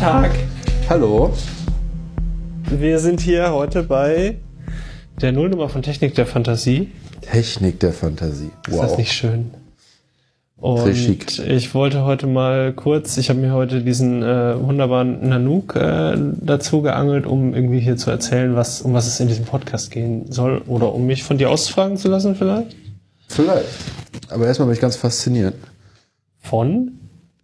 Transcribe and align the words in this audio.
Tag. 0.00 0.30
Hallo. 0.88 1.30
Wir 2.70 2.98
sind 3.00 3.20
hier 3.20 3.52
heute 3.52 3.82
bei 3.82 4.38
der 5.20 5.30
Nullnummer 5.30 5.68
von 5.68 5.82
Technik 5.82 6.14
der 6.14 6.24
Fantasie. 6.24 6.90
Technik 7.20 7.80
der 7.80 7.92
Fantasie. 7.92 8.48
Wow. 8.66 8.76
Ist 8.76 8.80
das 8.80 8.96
nicht 8.96 9.12
schön? 9.12 9.50
Und 10.56 10.78
Très 10.78 10.94
chic. 10.94 11.38
ich 11.46 11.74
wollte 11.74 12.02
heute 12.06 12.26
mal 12.26 12.72
kurz, 12.72 13.18
ich 13.18 13.28
habe 13.28 13.40
mir 13.40 13.52
heute 13.52 13.82
diesen 13.82 14.22
äh, 14.22 14.58
wunderbaren 14.58 15.28
Nanook 15.28 15.76
äh, 15.76 16.16
dazu 16.16 16.80
geangelt, 16.80 17.26
um 17.26 17.52
irgendwie 17.52 17.80
hier 17.80 17.98
zu 17.98 18.10
erzählen, 18.10 18.56
was, 18.56 18.80
um 18.80 18.94
was 18.94 19.06
es 19.06 19.20
in 19.20 19.28
diesem 19.28 19.44
Podcast 19.44 19.90
gehen 19.90 20.32
soll. 20.32 20.62
Oder 20.66 20.94
um 20.94 21.04
mich 21.04 21.24
von 21.24 21.36
dir 21.36 21.50
ausfragen 21.50 21.98
zu 21.98 22.08
lassen 22.08 22.36
vielleicht? 22.36 22.74
Vielleicht. 23.28 23.68
Aber 24.30 24.46
erstmal 24.46 24.68
bin 24.68 24.76
ich 24.76 24.80
ganz 24.80 24.96
fasziniert. 24.96 25.56
Von? 26.38 26.92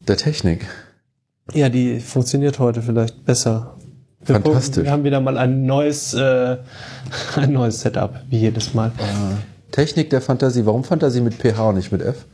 Der 0.08 0.16
Technik. 0.16 0.66
Ja, 1.52 1.68
die 1.68 2.00
funktioniert 2.00 2.58
heute 2.58 2.82
vielleicht 2.82 3.24
besser. 3.24 3.76
Wir 4.24 4.40
Fantastisch. 4.40 4.84
Wir 4.84 4.90
haben 4.90 5.04
wieder 5.04 5.20
mal 5.20 5.38
ein 5.38 5.64
neues, 5.66 6.12
äh, 6.14 6.56
ein 7.36 7.52
neues 7.52 7.80
Setup, 7.80 8.14
wie 8.28 8.38
jedes 8.38 8.74
Mal. 8.74 8.88
Äh, 8.98 9.70
Technik 9.70 10.10
der 10.10 10.20
Fantasie. 10.20 10.66
Warum 10.66 10.84
Fantasie 10.84 11.20
mit 11.20 11.34
PH 11.34 11.68
und 11.68 11.76
nicht 11.76 11.92
mit 11.92 12.02
F? 12.02 12.26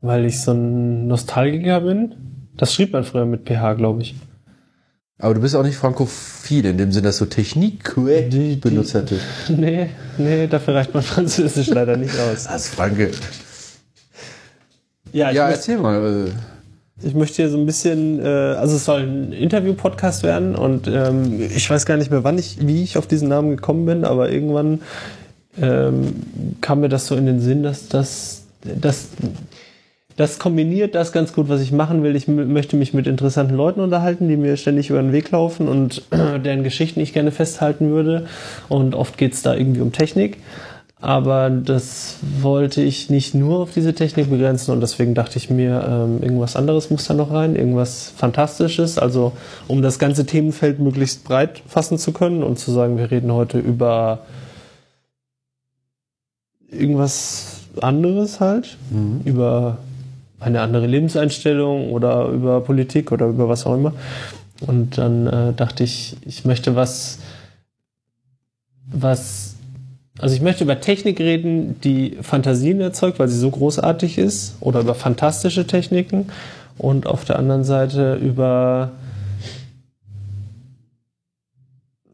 Weil 0.00 0.24
ich 0.24 0.40
so 0.40 0.52
ein 0.52 1.06
Nostalgiker 1.06 1.80
bin. 1.80 2.14
Das 2.56 2.72
schrieb 2.72 2.92
man 2.92 3.04
früher 3.04 3.26
mit 3.26 3.46
PH, 3.46 3.74
glaube 3.74 4.02
ich. 4.02 4.14
Aber 5.18 5.34
du 5.34 5.40
bist 5.40 5.56
auch 5.56 5.62
nicht 5.62 5.76
frankophil, 5.76 6.66
in 6.66 6.76
dem 6.76 6.92
Sinne, 6.92 7.08
dass 7.08 7.18
du 7.18 7.26
Technik 7.26 7.94
benutzt 7.94 8.94
hättest. 8.94 9.22
Nee, 9.48 9.88
nee, 10.18 10.46
dafür 10.46 10.74
reicht 10.74 10.92
man 10.92 11.02
Französisch 11.02 11.68
leider 11.68 11.96
nicht 11.96 12.18
aus. 12.18 12.46
Als 12.46 12.68
Franke. 12.68 13.10
Ja, 15.12 15.30
ja 15.30 15.48
erzähl 15.48 15.78
mal. 15.78 16.32
Ich 17.02 17.14
möchte 17.14 17.36
hier 17.36 17.50
so 17.50 17.58
ein 17.58 17.66
bisschen, 17.66 18.20
äh, 18.20 18.24
also 18.24 18.76
es 18.76 18.86
soll 18.86 19.02
ein 19.02 19.32
Interview-Podcast 19.32 20.22
werden 20.22 20.54
und 20.54 20.88
ähm, 20.88 21.42
ich 21.54 21.68
weiß 21.68 21.84
gar 21.84 21.98
nicht 21.98 22.10
mehr, 22.10 22.24
wann 22.24 22.38
ich, 22.38 22.66
wie 22.66 22.82
ich 22.82 22.96
auf 22.96 23.06
diesen 23.06 23.28
Namen 23.28 23.50
gekommen 23.50 23.84
bin, 23.84 24.04
aber 24.04 24.30
irgendwann 24.30 24.80
ähm, 25.60 26.14
kam 26.62 26.80
mir 26.80 26.88
das 26.88 27.06
so 27.06 27.14
in 27.14 27.26
den 27.26 27.40
Sinn, 27.40 27.62
dass 27.62 27.88
das, 27.88 28.46
das, 28.62 29.08
das 30.16 30.38
kombiniert 30.38 30.94
das 30.94 31.12
ganz 31.12 31.34
gut, 31.34 31.50
was 31.50 31.60
ich 31.60 31.70
machen 31.70 32.02
will. 32.02 32.16
Ich 32.16 32.28
möchte 32.28 32.76
mich 32.76 32.94
mit 32.94 33.06
interessanten 33.06 33.54
Leuten 33.54 33.80
unterhalten, 33.80 34.26
die 34.28 34.38
mir 34.38 34.56
ständig 34.56 34.88
über 34.88 35.02
den 35.02 35.12
Weg 35.12 35.30
laufen 35.30 35.68
und 35.68 36.02
deren 36.10 36.62
Geschichten 36.62 37.00
ich 37.00 37.12
gerne 37.12 37.30
festhalten 37.30 37.90
würde. 37.90 38.26
Und 38.70 38.94
oft 38.94 39.18
geht's 39.18 39.42
da 39.42 39.54
irgendwie 39.54 39.82
um 39.82 39.92
Technik. 39.92 40.38
Aber 40.98 41.50
das 41.50 42.16
wollte 42.40 42.80
ich 42.80 43.10
nicht 43.10 43.34
nur 43.34 43.58
auf 43.58 43.72
diese 43.72 43.94
Technik 43.94 44.30
begrenzen 44.30 44.70
und 44.70 44.80
deswegen 44.80 45.14
dachte 45.14 45.36
ich 45.36 45.50
mir, 45.50 45.86
ähm, 45.86 46.22
irgendwas 46.22 46.56
anderes 46.56 46.88
muss 46.88 47.06
da 47.06 47.12
noch 47.12 47.30
rein, 47.30 47.54
irgendwas 47.54 48.12
Fantastisches, 48.16 48.96
also 48.96 49.32
um 49.68 49.82
das 49.82 49.98
ganze 49.98 50.24
Themenfeld 50.24 50.78
möglichst 50.78 51.24
breit 51.24 51.62
fassen 51.68 51.98
zu 51.98 52.12
können 52.12 52.42
und 52.42 52.58
zu 52.58 52.72
sagen, 52.72 52.96
wir 52.96 53.10
reden 53.10 53.30
heute 53.30 53.58
über 53.58 54.20
irgendwas 56.70 57.60
anderes 57.82 58.40
halt, 58.40 58.78
mhm. 58.90 59.20
über 59.26 59.76
eine 60.40 60.62
andere 60.62 60.86
Lebenseinstellung 60.86 61.90
oder 61.92 62.28
über 62.28 62.62
Politik 62.62 63.12
oder 63.12 63.26
über 63.26 63.50
was 63.50 63.66
auch 63.66 63.74
immer. 63.74 63.92
Und 64.66 64.96
dann 64.96 65.26
äh, 65.26 65.52
dachte 65.52 65.84
ich, 65.84 66.16
ich 66.24 66.46
möchte 66.46 66.74
was, 66.74 67.18
was 68.90 69.55
also 70.18 70.34
ich 70.34 70.40
möchte 70.40 70.64
über 70.64 70.80
Technik 70.80 71.20
reden, 71.20 71.80
die 71.82 72.16
Fantasien 72.22 72.80
erzeugt, 72.80 73.18
weil 73.18 73.28
sie 73.28 73.38
so 73.38 73.50
großartig 73.50 74.18
ist, 74.18 74.56
oder 74.60 74.80
über 74.80 74.94
fantastische 74.94 75.66
Techniken 75.66 76.26
und 76.78 77.06
auf 77.06 77.24
der 77.24 77.38
anderen 77.38 77.64
Seite 77.64 78.14
über 78.14 78.92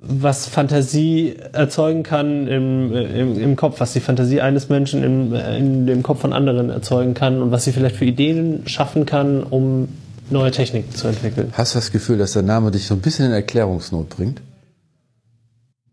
was 0.05 0.47
Fantasie 0.47 1.37
erzeugen 1.53 2.03
kann 2.03 2.49
im, 2.49 2.93
im, 2.93 3.41
im 3.41 3.57
Kopf, 3.57 3.79
was 3.79 3.93
die 3.93 4.01
Fantasie 4.01 4.41
eines 4.41 4.69
Menschen 4.69 5.05
im, 5.05 5.33
in 5.33 5.87
dem 5.87 6.03
Kopf 6.03 6.21
von 6.21 6.33
anderen 6.33 6.71
erzeugen 6.71 7.15
kann 7.15 7.41
und 7.41 7.53
was 7.53 7.65
sie 7.65 7.73
vielleicht 7.73 7.97
für 7.97 8.05
Ideen 8.05 8.67
schaffen 8.67 9.07
kann, 9.07 9.45
um 9.45 9.89
neue 10.29 10.51
Techniken 10.51 10.93
zu 10.93 11.07
entwickeln. 11.07 11.53
Hast 11.53 11.75
du 11.75 11.79
das 11.79 11.93
Gefühl, 11.93 12.19
dass 12.19 12.33
der 12.33 12.43
Name 12.43 12.73
dich 12.73 12.87
so 12.87 12.95
ein 12.95 13.01
bisschen 13.01 13.27
in 13.27 13.33
Erklärungsnot 13.33 14.09
bringt? 14.09 14.41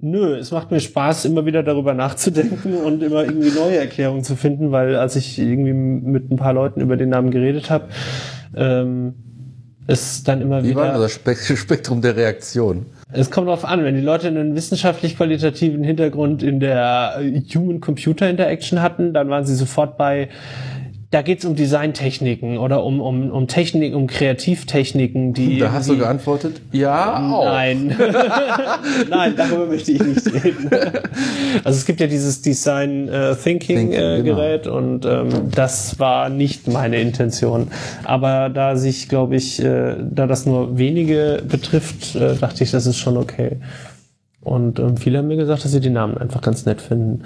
Nö, 0.01 0.37
es 0.37 0.51
macht 0.51 0.71
mir 0.71 0.79
Spaß, 0.79 1.25
immer 1.25 1.45
wieder 1.45 1.61
darüber 1.61 1.93
nachzudenken 1.93 2.73
und 2.85 3.03
immer 3.03 3.25
irgendwie 3.25 3.51
neue 3.51 3.77
Erklärungen 3.77 4.23
zu 4.23 4.37
finden, 4.37 4.71
weil 4.71 4.95
als 4.95 5.17
ich 5.17 5.37
irgendwie 5.37 5.73
mit 5.73 6.31
ein 6.31 6.37
paar 6.37 6.53
Leuten 6.53 6.79
über 6.79 6.95
den 6.95 7.09
Namen 7.09 7.31
geredet 7.31 7.69
habe, 7.69 7.89
ähm, 8.55 9.13
ist 9.87 10.27
dann 10.27 10.39
immer 10.39 10.63
Wie 10.63 10.69
wieder. 10.69 10.81
Wie 10.81 10.99
war 10.99 10.99
das 10.99 11.19
Spektrum 11.59 12.01
der 12.01 12.15
Reaktion? 12.15 12.85
Es 13.11 13.29
kommt 13.29 13.47
darauf 13.47 13.65
an, 13.65 13.83
wenn 13.83 13.95
die 13.95 14.01
Leute 14.01 14.27
einen 14.27 14.55
wissenschaftlich 14.55 15.17
qualitativen 15.17 15.83
Hintergrund 15.83 16.43
in 16.43 16.59
der 16.59 17.19
Human-Computer-Interaction 17.53 18.81
hatten, 18.81 19.13
dann 19.13 19.29
waren 19.29 19.45
sie 19.45 19.55
sofort 19.55 19.97
bei, 19.97 20.29
da 21.11 21.23
geht's 21.23 21.43
um 21.43 21.55
Designtechniken 21.55 22.59
oder 22.59 22.83
um, 22.83 23.01
um, 23.01 23.31
um 23.31 23.47
Technik, 23.47 23.95
um 23.95 24.05
Kreativtechniken, 24.05 25.33
die. 25.33 25.57
Da 25.57 25.71
hast 25.71 25.89
du 25.89 25.97
geantwortet? 25.97 26.61
Ja, 26.71 27.31
auch. 27.31 27.45
Nein. 27.45 27.97
Nein, 29.09 29.33
darüber 29.35 29.65
möchte 29.65 29.91
ich 29.91 30.03
nicht 30.03 30.31
reden. 30.31 30.69
Also 31.63 31.77
es 31.79 31.87
gibt 31.87 31.99
ja 31.99 32.05
dieses 32.05 32.43
Design 32.43 33.07
äh, 33.07 33.35
Thinking, 33.35 33.77
Thinking 33.77 33.99
äh, 33.99 34.21
genau. 34.21 34.35
Gerät 34.35 34.67
und 34.67 35.03
ähm, 35.05 35.49
das 35.49 35.97
war 35.97 36.29
nicht 36.29 36.67
meine 36.67 37.01
Intention. 37.01 37.69
Aber 38.03 38.49
da 38.49 38.75
sich, 38.75 39.09
glaube 39.09 39.35
ich, 39.35 39.63
äh, 39.63 39.95
da 39.99 40.27
das 40.27 40.45
nur 40.45 40.77
wenige 40.77 41.41
betrifft, 41.47 42.15
äh, 42.15 42.35
dachte 42.35 42.63
ich, 42.63 42.69
das 42.69 42.85
ist 42.85 42.97
schon 42.97 43.17
okay. 43.17 43.57
Und 44.41 44.77
ähm, 44.77 44.95
viele 44.95 45.17
haben 45.17 45.27
mir 45.27 45.37
gesagt, 45.37 45.65
dass 45.65 45.71
sie 45.71 45.81
die 45.81 45.89
Namen 45.89 46.19
einfach 46.19 46.41
ganz 46.41 46.67
nett 46.67 46.81
finden. 46.81 47.23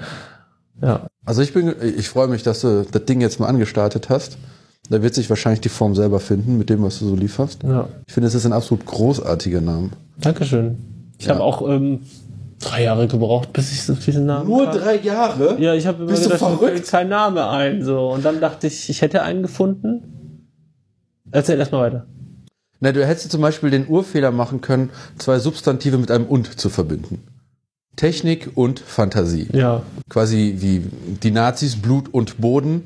Ja. 0.80 1.06
Also 1.24 1.42
ich 1.42 1.52
bin, 1.52 1.74
ich 1.96 2.08
freue 2.08 2.28
mich, 2.28 2.42
dass 2.42 2.60
du 2.60 2.84
das 2.90 3.04
Ding 3.04 3.20
jetzt 3.20 3.40
mal 3.40 3.46
angestartet 3.46 4.08
hast. 4.10 4.36
Da 4.90 5.02
wird 5.02 5.14
sich 5.14 5.30
wahrscheinlich 5.30 5.62
die 5.62 5.70
Form 5.70 5.94
selber 5.94 6.20
finden 6.20 6.58
mit 6.58 6.68
dem, 6.68 6.82
was 6.82 6.98
du 6.98 7.08
so 7.08 7.16
lieferst. 7.16 7.62
Ja. 7.62 7.88
Ich 8.06 8.12
finde, 8.12 8.26
es 8.28 8.34
ist 8.34 8.44
ein 8.44 8.52
absolut 8.52 8.84
großartiger 8.84 9.62
Name. 9.62 9.90
Dankeschön. 10.20 10.76
Ich 11.18 11.26
ja. 11.26 11.34
habe 11.34 11.42
auch 11.42 11.66
ähm, 11.66 12.00
drei 12.60 12.82
Jahre 12.82 13.08
gebraucht, 13.08 13.52
bis 13.54 13.72
ich 13.72 13.90
auf 13.90 14.04
diesen 14.04 14.26
Namen 14.26 14.48
Nur 14.48 14.66
kam. 14.66 14.78
drei 14.78 14.98
Jahre? 14.98 15.56
Ja, 15.58 15.72
ich 15.74 15.86
habe 15.86 16.02
immer 16.02 16.12
Bist 16.12 16.24
gedacht, 16.24 16.40
verrückt? 16.40 16.86
kein 16.88 17.08
Name 17.08 17.48
ein. 17.48 17.82
So. 17.82 18.10
Und 18.10 18.24
dann 18.24 18.40
dachte 18.40 18.66
ich, 18.66 18.90
ich 18.90 19.00
hätte 19.00 19.22
einen 19.22 19.42
gefunden. 19.42 20.46
Erzähl 21.30 21.58
erst 21.58 21.72
mal 21.72 21.80
weiter. 21.80 22.06
Na, 22.80 22.92
du 22.92 23.06
hättest 23.06 23.30
zum 23.30 23.40
Beispiel 23.40 23.70
den 23.70 23.88
Urfehler 23.88 24.30
machen 24.30 24.60
können, 24.60 24.90
zwei 25.16 25.38
Substantive 25.38 25.96
mit 25.96 26.10
einem 26.10 26.26
und 26.26 26.60
zu 26.60 26.68
verbinden. 26.68 27.22
Technik 27.96 28.50
und 28.54 28.80
Fantasie. 28.80 29.48
Ja. 29.52 29.82
Quasi 30.08 30.56
wie 30.58 30.82
die 31.22 31.30
Nazis 31.30 31.76
Blut 31.76 32.12
und 32.12 32.40
Boden 32.40 32.82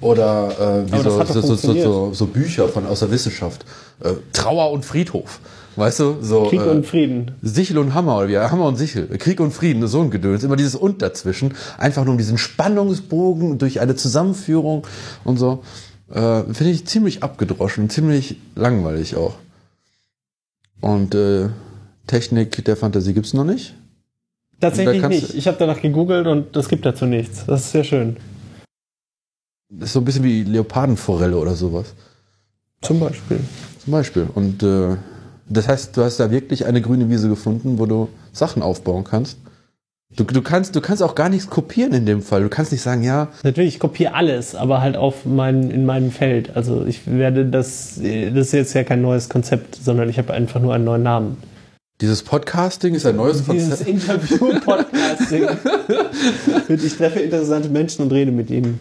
oder 0.00 0.84
äh, 0.88 0.92
wie 0.92 1.00
so, 1.00 1.24
so, 1.24 1.54
so, 1.56 1.74
so, 1.74 2.12
so, 2.12 2.26
Bücher 2.26 2.68
von 2.68 2.86
aus 2.86 3.00
der 3.00 3.10
Wissenschaft. 3.10 3.64
Äh, 4.00 4.14
Trauer 4.32 4.72
und 4.72 4.84
Friedhof. 4.84 5.40
Weißt 5.76 6.00
du, 6.00 6.16
so 6.20 6.48
Krieg 6.48 6.66
und 6.66 6.86
Frieden. 6.86 7.28
Äh, 7.42 7.46
Sichel 7.46 7.78
und 7.78 7.94
Hammer 7.94 8.18
oder 8.18 8.28
wie 8.28 8.36
Hammer 8.36 8.66
und 8.66 8.76
Sichel, 8.76 9.06
Krieg 9.18 9.40
und 9.40 9.52
Frieden, 9.52 9.86
so 9.86 10.00
ein 10.00 10.10
Gedöns, 10.10 10.44
immer 10.44 10.56
dieses 10.56 10.74
und 10.74 11.00
dazwischen, 11.00 11.54
einfach 11.78 12.04
nur 12.04 12.12
um 12.12 12.18
diesen 12.18 12.36
Spannungsbogen 12.36 13.58
durch 13.58 13.80
eine 13.80 13.96
Zusammenführung 13.96 14.86
und 15.24 15.38
so. 15.38 15.62
Äh, 16.10 16.42
Finde 16.52 16.70
ich 16.70 16.86
ziemlich 16.86 17.22
abgedroschen, 17.22 17.88
ziemlich 17.88 18.36
langweilig 18.54 19.16
auch. 19.16 19.34
Und 20.80 21.14
äh, 21.14 21.48
Technik 22.06 22.64
der 22.64 22.76
Fantasie 22.76 23.14
gibt's 23.14 23.32
noch 23.32 23.44
nicht. 23.44 23.74
Tatsächlich 24.62 25.06
nicht. 25.08 25.34
Ich 25.34 25.48
habe 25.48 25.56
danach 25.58 25.80
gegoogelt 25.80 26.26
und 26.28 26.56
es 26.56 26.68
gibt 26.68 26.86
dazu 26.86 27.04
nichts. 27.04 27.44
Das 27.46 27.62
ist 27.62 27.72
sehr 27.72 27.84
schön. 27.84 28.16
Das 29.68 29.88
ist 29.88 29.92
so 29.94 30.00
ein 30.00 30.04
bisschen 30.04 30.22
wie 30.22 30.44
Leopardenforelle 30.44 31.36
oder 31.36 31.54
sowas. 31.54 31.94
Zum 32.80 33.00
Beispiel. 33.00 33.40
Zum 33.82 33.92
Beispiel. 33.92 34.28
Und 34.34 34.62
äh, 34.62 34.96
das 35.48 35.66
heißt, 35.66 35.96
du 35.96 36.02
hast 36.02 36.18
da 36.18 36.30
wirklich 36.30 36.64
eine 36.64 36.80
grüne 36.80 37.10
Wiese 37.10 37.28
gefunden, 37.28 37.78
wo 37.78 37.86
du 37.86 38.08
Sachen 38.32 38.62
aufbauen 38.62 39.02
kannst. 39.02 39.38
Du, 40.14 40.24
du, 40.24 40.42
kannst, 40.42 40.76
du 40.76 40.80
kannst 40.80 41.02
auch 41.02 41.14
gar 41.14 41.28
nichts 41.28 41.48
kopieren 41.48 41.92
in 41.94 42.06
dem 42.06 42.22
Fall. 42.22 42.42
Du 42.42 42.48
kannst 42.48 42.70
nicht 42.70 42.82
sagen, 42.82 43.02
ja. 43.02 43.28
Natürlich, 43.42 43.74
ich 43.74 43.80
kopiere 43.80 44.14
alles, 44.14 44.54
aber 44.54 44.80
halt 44.80 44.96
auf 44.96 45.24
mein, 45.24 45.70
in 45.70 45.86
meinem 45.86 46.12
Feld. 46.12 46.54
Also 46.54 46.84
ich 46.84 47.06
werde 47.06 47.46
das, 47.46 47.96
das 47.96 48.46
ist 48.46 48.52
jetzt 48.52 48.74
ja 48.74 48.84
kein 48.84 49.02
neues 49.02 49.28
Konzept, 49.28 49.74
sondern 49.74 50.08
ich 50.08 50.18
habe 50.18 50.32
einfach 50.34 50.60
nur 50.60 50.74
einen 50.74 50.84
neuen 50.84 51.02
Namen. 51.02 51.38
Dieses 52.02 52.22
Podcasting 52.24 52.96
ist 52.96 53.06
ein 53.06 53.14
neues 53.14 53.46
Konzept. 53.46 53.86
Dieses 53.86 53.86
Interview-Podcasting. 53.86 55.48
ich 56.84 56.96
treffe 56.96 57.20
interessante 57.20 57.68
Menschen 57.68 58.02
und 58.02 58.10
rede 58.10 58.32
mit 58.32 58.50
ihnen. 58.50 58.80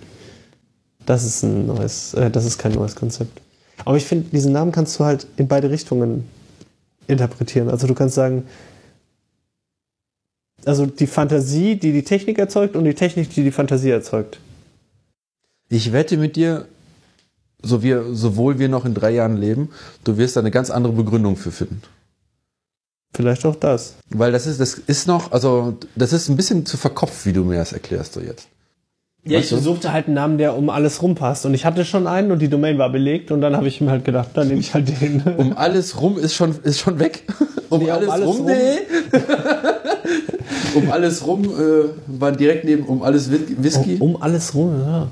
Das 1.06 1.24
ist 1.24 1.44
ein 1.44 1.68
neues, 1.68 2.16
äh, 2.16 2.32
das 2.32 2.46
ist 2.46 2.58
kein 2.58 2.72
neues 2.72 2.96
Konzept. 2.96 3.40
Aber 3.86 3.96
ich 3.96 4.06
finde, 4.06 4.32
diesen 4.32 4.54
Namen 4.54 4.72
kannst 4.72 5.00
du 5.00 5.06
halt 5.06 5.28
in 5.38 5.48
beide 5.48 5.70
Richtungen 5.70 6.28
interpretieren. 7.06 7.70
Also 7.70 7.86
du 7.86 7.94
kannst 7.94 8.16
sagen, 8.16 8.48
also 10.66 10.88
die 10.88 11.06
Fantasie, 11.06 11.76
die 11.76 11.92
die 11.92 12.04
Technik 12.04 12.40
erzeugt 12.40 12.76
und 12.76 12.86
die 12.86 12.96
Technik, 12.96 13.30
die 13.30 13.44
die 13.44 13.52
Fantasie 13.52 13.92
erzeugt. 13.92 14.40
Ich 15.70 15.94
wette 15.94 16.18
mit 16.18 16.36
dir, 16.36 16.66
so 17.62 17.84
wir, 17.84 18.16
sowohl 18.16 18.58
wir 18.58 18.68
noch 18.68 18.86
in 18.86 18.96
drei 18.96 19.12
Jahren 19.12 19.38
leben, 19.38 19.70
du 20.06 20.18
wirst 20.18 20.38
da 20.38 20.40
eine 20.40 20.50
ganz 20.50 20.72
andere 20.72 20.94
Begründung 20.94 21.38
für 21.38 21.52
finden. 21.52 21.84
Vielleicht 23.14 23.46
auch 23.46 23.56
das. 23.56 23.96
Weil 24.10 24.32
das 24.32 24.48
ist, 24.48 24.60
das 24.60 24.74
ist 24.76 25.08
noch, 25.08 25.32
also 25.32 25.78
das 25.96 26.14
ist 26.14 26.30
ein 26.30 26.38
bisschen 26.38 26.66
zu 26.66 26.78
verkopft, 26.78 27.26
wie 27.26 27.34
du 27.34 27.44
mir 27.44 27.58
das 27.58 27.74
erklärst 27.74 28.14
so 28.14 28.22
jetzt. 28.22 28.48
Ja, 29.24 29.38
ich 29.38 29.50
suchte 29.50 29.94
halt 29.94 30.08
einen 30.08 30.16
Namen, 30.16 30.38
der 30.40 30.58
um 30.58 30.70
alles 30.72 31.02
rumpasst. 31.04 31.46
Und 31.46 31.54
ich 31.54 31.64
hatte 31.66 31.86
schon 31.86 32.08
einen 32.08 32.32
und 32.32 32.40
die 32.40 32.48
Domain 32.48 32.80
war 32.80 32.90
belegt 32.90 33.30
und 33.30 33.42
dann 33.42 33.56
habe 33.56 33.68
ich 33.68 33.80
mir 33.80 33.92
halt 33.92 34.04
gedacht, 34.04 34.30
dann 34.34 34.48
nehme 34.48 34.60
ich 34.62 34.74
halt 34.74 34.90
den. 35.02 35.22
Um 35.38 35.56
alles 35.56 36.02
rum 36.02 36.18
ist 36.18 36.34
schon, 36.34 36.56
ist 36.64 36.80
schon 36.80 37.00
weg. 37.00 37.24
Um, 37.70 37.80
Nee, 37.80 37.86
um 37.86 37.92
alles, 37.92 38.10
alles 38.10 38.28
rum, 38.28 38.36
rum. 38.38 38.46
nee. 38.48 38.78
um 40.76 40.92
alles 40.92 41.26
rum 41.26 41.44
äh, 41.46 41.90
war 42.20 42.34
direkt 42.34 42.66
neben 42.66 42.84
um 42.84 43.02
alles 43.02 43.32
Whi- 43.32 43.56
Whisky. 43.64 43.96
Um, 44.00 44.16
um 44.16 44.22
alles 44.22 44.54
rum, 44.54 44.76
ja. 44.86 45.08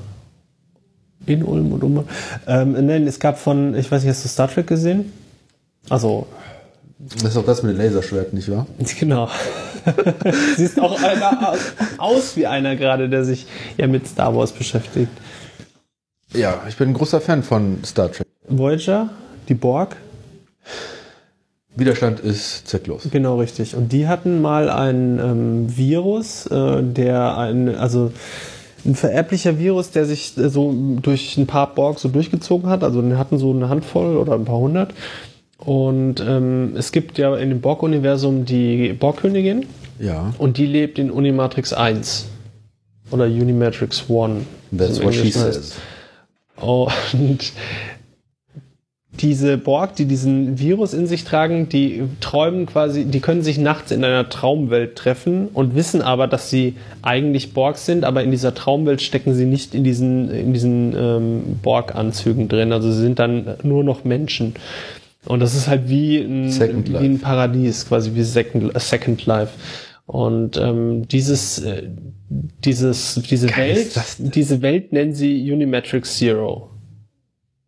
In 1.25 1.43
Ulm 1.43 1.71
und 1.71 1.83
um. 1.83 2.03
Ähm, 2.47 2.85
nein, 2.85 3.07
es 3.07 3.19
gab 3.19 3.37
von, 3.39 3.75
ich 3.75 3.89
weiß 3.89 4.03
nicht, 4.03 4.09
hast 4.09 4.25
du 4.25 4.27
Star 4.29 4.49
Trek 4.49 4.67
gesehen? 4.67 5.13
Also, 5.89 6.27
Das 6.99 7.23
ist 7.23 7.37
auch 7.37 7.45
das 7.45 7.63
mit 7.63 7.75
dem 7.75 7.77
Laserschwert, 7.77 8.33
nicht 8.33 8.51
wahr? 8.51 8.67
genau. 8.99 9.29
Siehst 10.57 10.79
auch 10.79 11.01
einer 11.01 11.49
aus, 11.49 11.59
aus 11.97 12.37
wie 12.37 12.45
einer 12.45 12.75
gerade, 12.75 13.09
der 13.09 13.23
sich 13.23 13.45
ja 13.77 13.87
mit 13.87 14.07
Star 14.07 14.35
Wars 14.35 14.51
beschäftigt. 14.51 15.11
Ja, 16.33 16.61
ich 16.67 16.77
bin 16.77 16.89
ein 16.89 16.93
großer 16.93 17.21
Fan 17.21 17.41
von 17.41 17.79
Star 17.85 18.11
Trek. 18.11 18.27
Voyager, 18.47 19.09
die 19.47 19.53
Borg, 19.53 19.95
Widerstand 21.79 22.19
ist 22.19 22.67
zwecklos. 22.67 23.07
Genau 23.11 23.39
richtig. 23.39 23.75
Und 23.75 23.91
die 23.91 24.07
hatten 24.07 24.41
mal 24.41 24.69
ein 24.69 25.19
ähm, 25.19 25.77
Virus, 25.77 26.45
äh, 26.47 26.83
der 26.83 27.37
ein, 27.37 27.73
also 27.75 28.11
ein 28.85 28.95
vererblicher 28.95 29.57
Virus, 29.59 29.91
der 29.91 30.05
sich 30.05 30.37
äh, 30.37 30.49
so 30.49 30.73
durch 31.01 31.37
ein 31.37 31.47
paar 31.47 31.73
Borg 31.73 31.99
so 31.99 32.09
durchgezogen 32.09 32.69
hat. 32.69 32.83
Also 32.83 33.01
die 33.01 33.15
hatten 33.15 33.37
so 33.37 33.51
eine 33.51 33.69
Handvoll 33.69 34.17
oder 34.17 34.33
ein 34.33 34.45
paar 34.45 34.57
hundert. 34.57 34.93
Und 35.59 36.23
ähm, 36.25 36.73
es 36.77 36.91
gibt 36.91 37.17
ja 37.17 37.35
in 37.35 37.49
dem 37.49 37.61
Borg-Universum 37.61 38.45
die 38.45 38.93
Borg-Königin 38.93 39.65
Ja. 39.99 40.33
und 40.37 40.57
die 40.57 40.65
lebt 40.65 40.97
in 40.99 41.11
Unimatrix 41.11 41.73
1 41.73 42.27
oder 43.11 43.25
Unimatrix 43.25 44.05
1. 44.09 44.45
That's 44.77 45.03
what 45.03 45.13
she 45.13 45.31
says. 45.31 45.75
Und 46.55 47.51
diese 49.11 49.57
Borg, 49.57 49.95
die 49.97 50.05
diesen 50.05 50.59
Virus 50.59 50.93
in 50.93 51.05
sich 51.07 51.25
tragen, 51.25 51.67
die 51.67 52.03
träumen 52.21 52.65
quasi, 52.65 53.03
die 53.03 53.19
können 53.19 53.41
sich 53.41 53.57
nachts 53.57 53.91
in 53.91 54.03
einer 54.05 54.29
Traumwelt 54.29 54.95
treffen 54.95 55.49
und 55.53 55.75
wissen 55.75 56.01
aber, 56.01 56.27
dass 56.27 56.49
sie 56.49 56.75
eigentlich 57.01 57.53
Borg 57.53 57.77
sind, 57.77 58.05
aber 58.05 58.23
in 58.23 58.31
dieser 58.31 58.53
Traumwelt 58.55 59.01
stecken 59.01 59.33
sie 59.33 59.45
nicht 59.45 59.75
in 59.75 59.83
diesen, 59.83 60.31
in 60.31 60.53
diesen 60.53 60.95
ähm, 60.95 61.41
Borg-Anzügen 61.61 62.47
drin. 62.47 62.71
Also 62.71 62.91
sie 62.91 63.01
sind 63.01 63.19
dann 63.19 63.55
nur 63.63 63.83
noch 63.83 64.05
Menschen. 64.05 64.53
Und 65.29 65.41
das 65.41 65.53
ist 65.53 65.67
halt 65.67 65.87
wie 65.87 66.17
ein, 66.17 66.47
wie 66.49 67.05
ein 67.05 67.19
Paradies, 67.19 67.87
quasi 67.87 68.15
wie 68.15 68.23
Second, 68.23 68.75
äh, 68.75 68.79
Second 68.79 69.23
Life. 69.27 69.53
Und 70.07 70.57
ähm, 70.57 71.07
dieses, 71.07 71.59
äh, 71.59 71.83
dieses, 72.65 73.21
diese 73.29 73.45
Geil 73.45 73.75
Welt, 73.75 73.93
diese 74.17 74.63
Welt 74.63 74.91
nennen 74.91 75.13
sie 75.13 75.51
Unimatrix 75.51 76.17
Zero. 76.17 76.71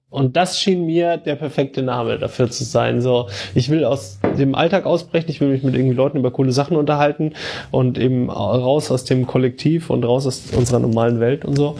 Und 0.09 0.35
das 0.37 0.59
schien 0.59 0.87
mir 0.87 1.17
der 1.17 1.35
perfekte 1.35 1.83
Name 1.83 2.17
dafür 2.17 2.49
zu 2.49 2.63
sein. 2.63 2.99
So, 2.99 3.27
ich 3.53 3.69
will 3.69 3.85
aus 3.85 4.19
dem 4.39 4.55
Alltag 4.55 4.87
ausbrechen, 4.87 5.29
ich 5.29 5.39
will 5.39 5.49
mich 5.49 5.61
mit 5.61 5.75
irgendwie 5.75 5.95
Leuten 5.95 6.17
über 6.17 6.31
coole 6.31 6.53
Sachen 6.53 6.75
unterhalten 6.75 7.33
und 7.69 7.99
eben 7.99 8.31
raus 8.31 8.89
aus 8.89 9.03
dem 9.03 9.27
Kollektiv 9.27 9.91
und 9.91 10.03
raus 10.03 10.25
aus 10.25 10.45
unserer 10.57 10.79
normalen 10.79 11.19
Welt 11.19 11.45
und 11.45 11.55
so. 11.55 11.77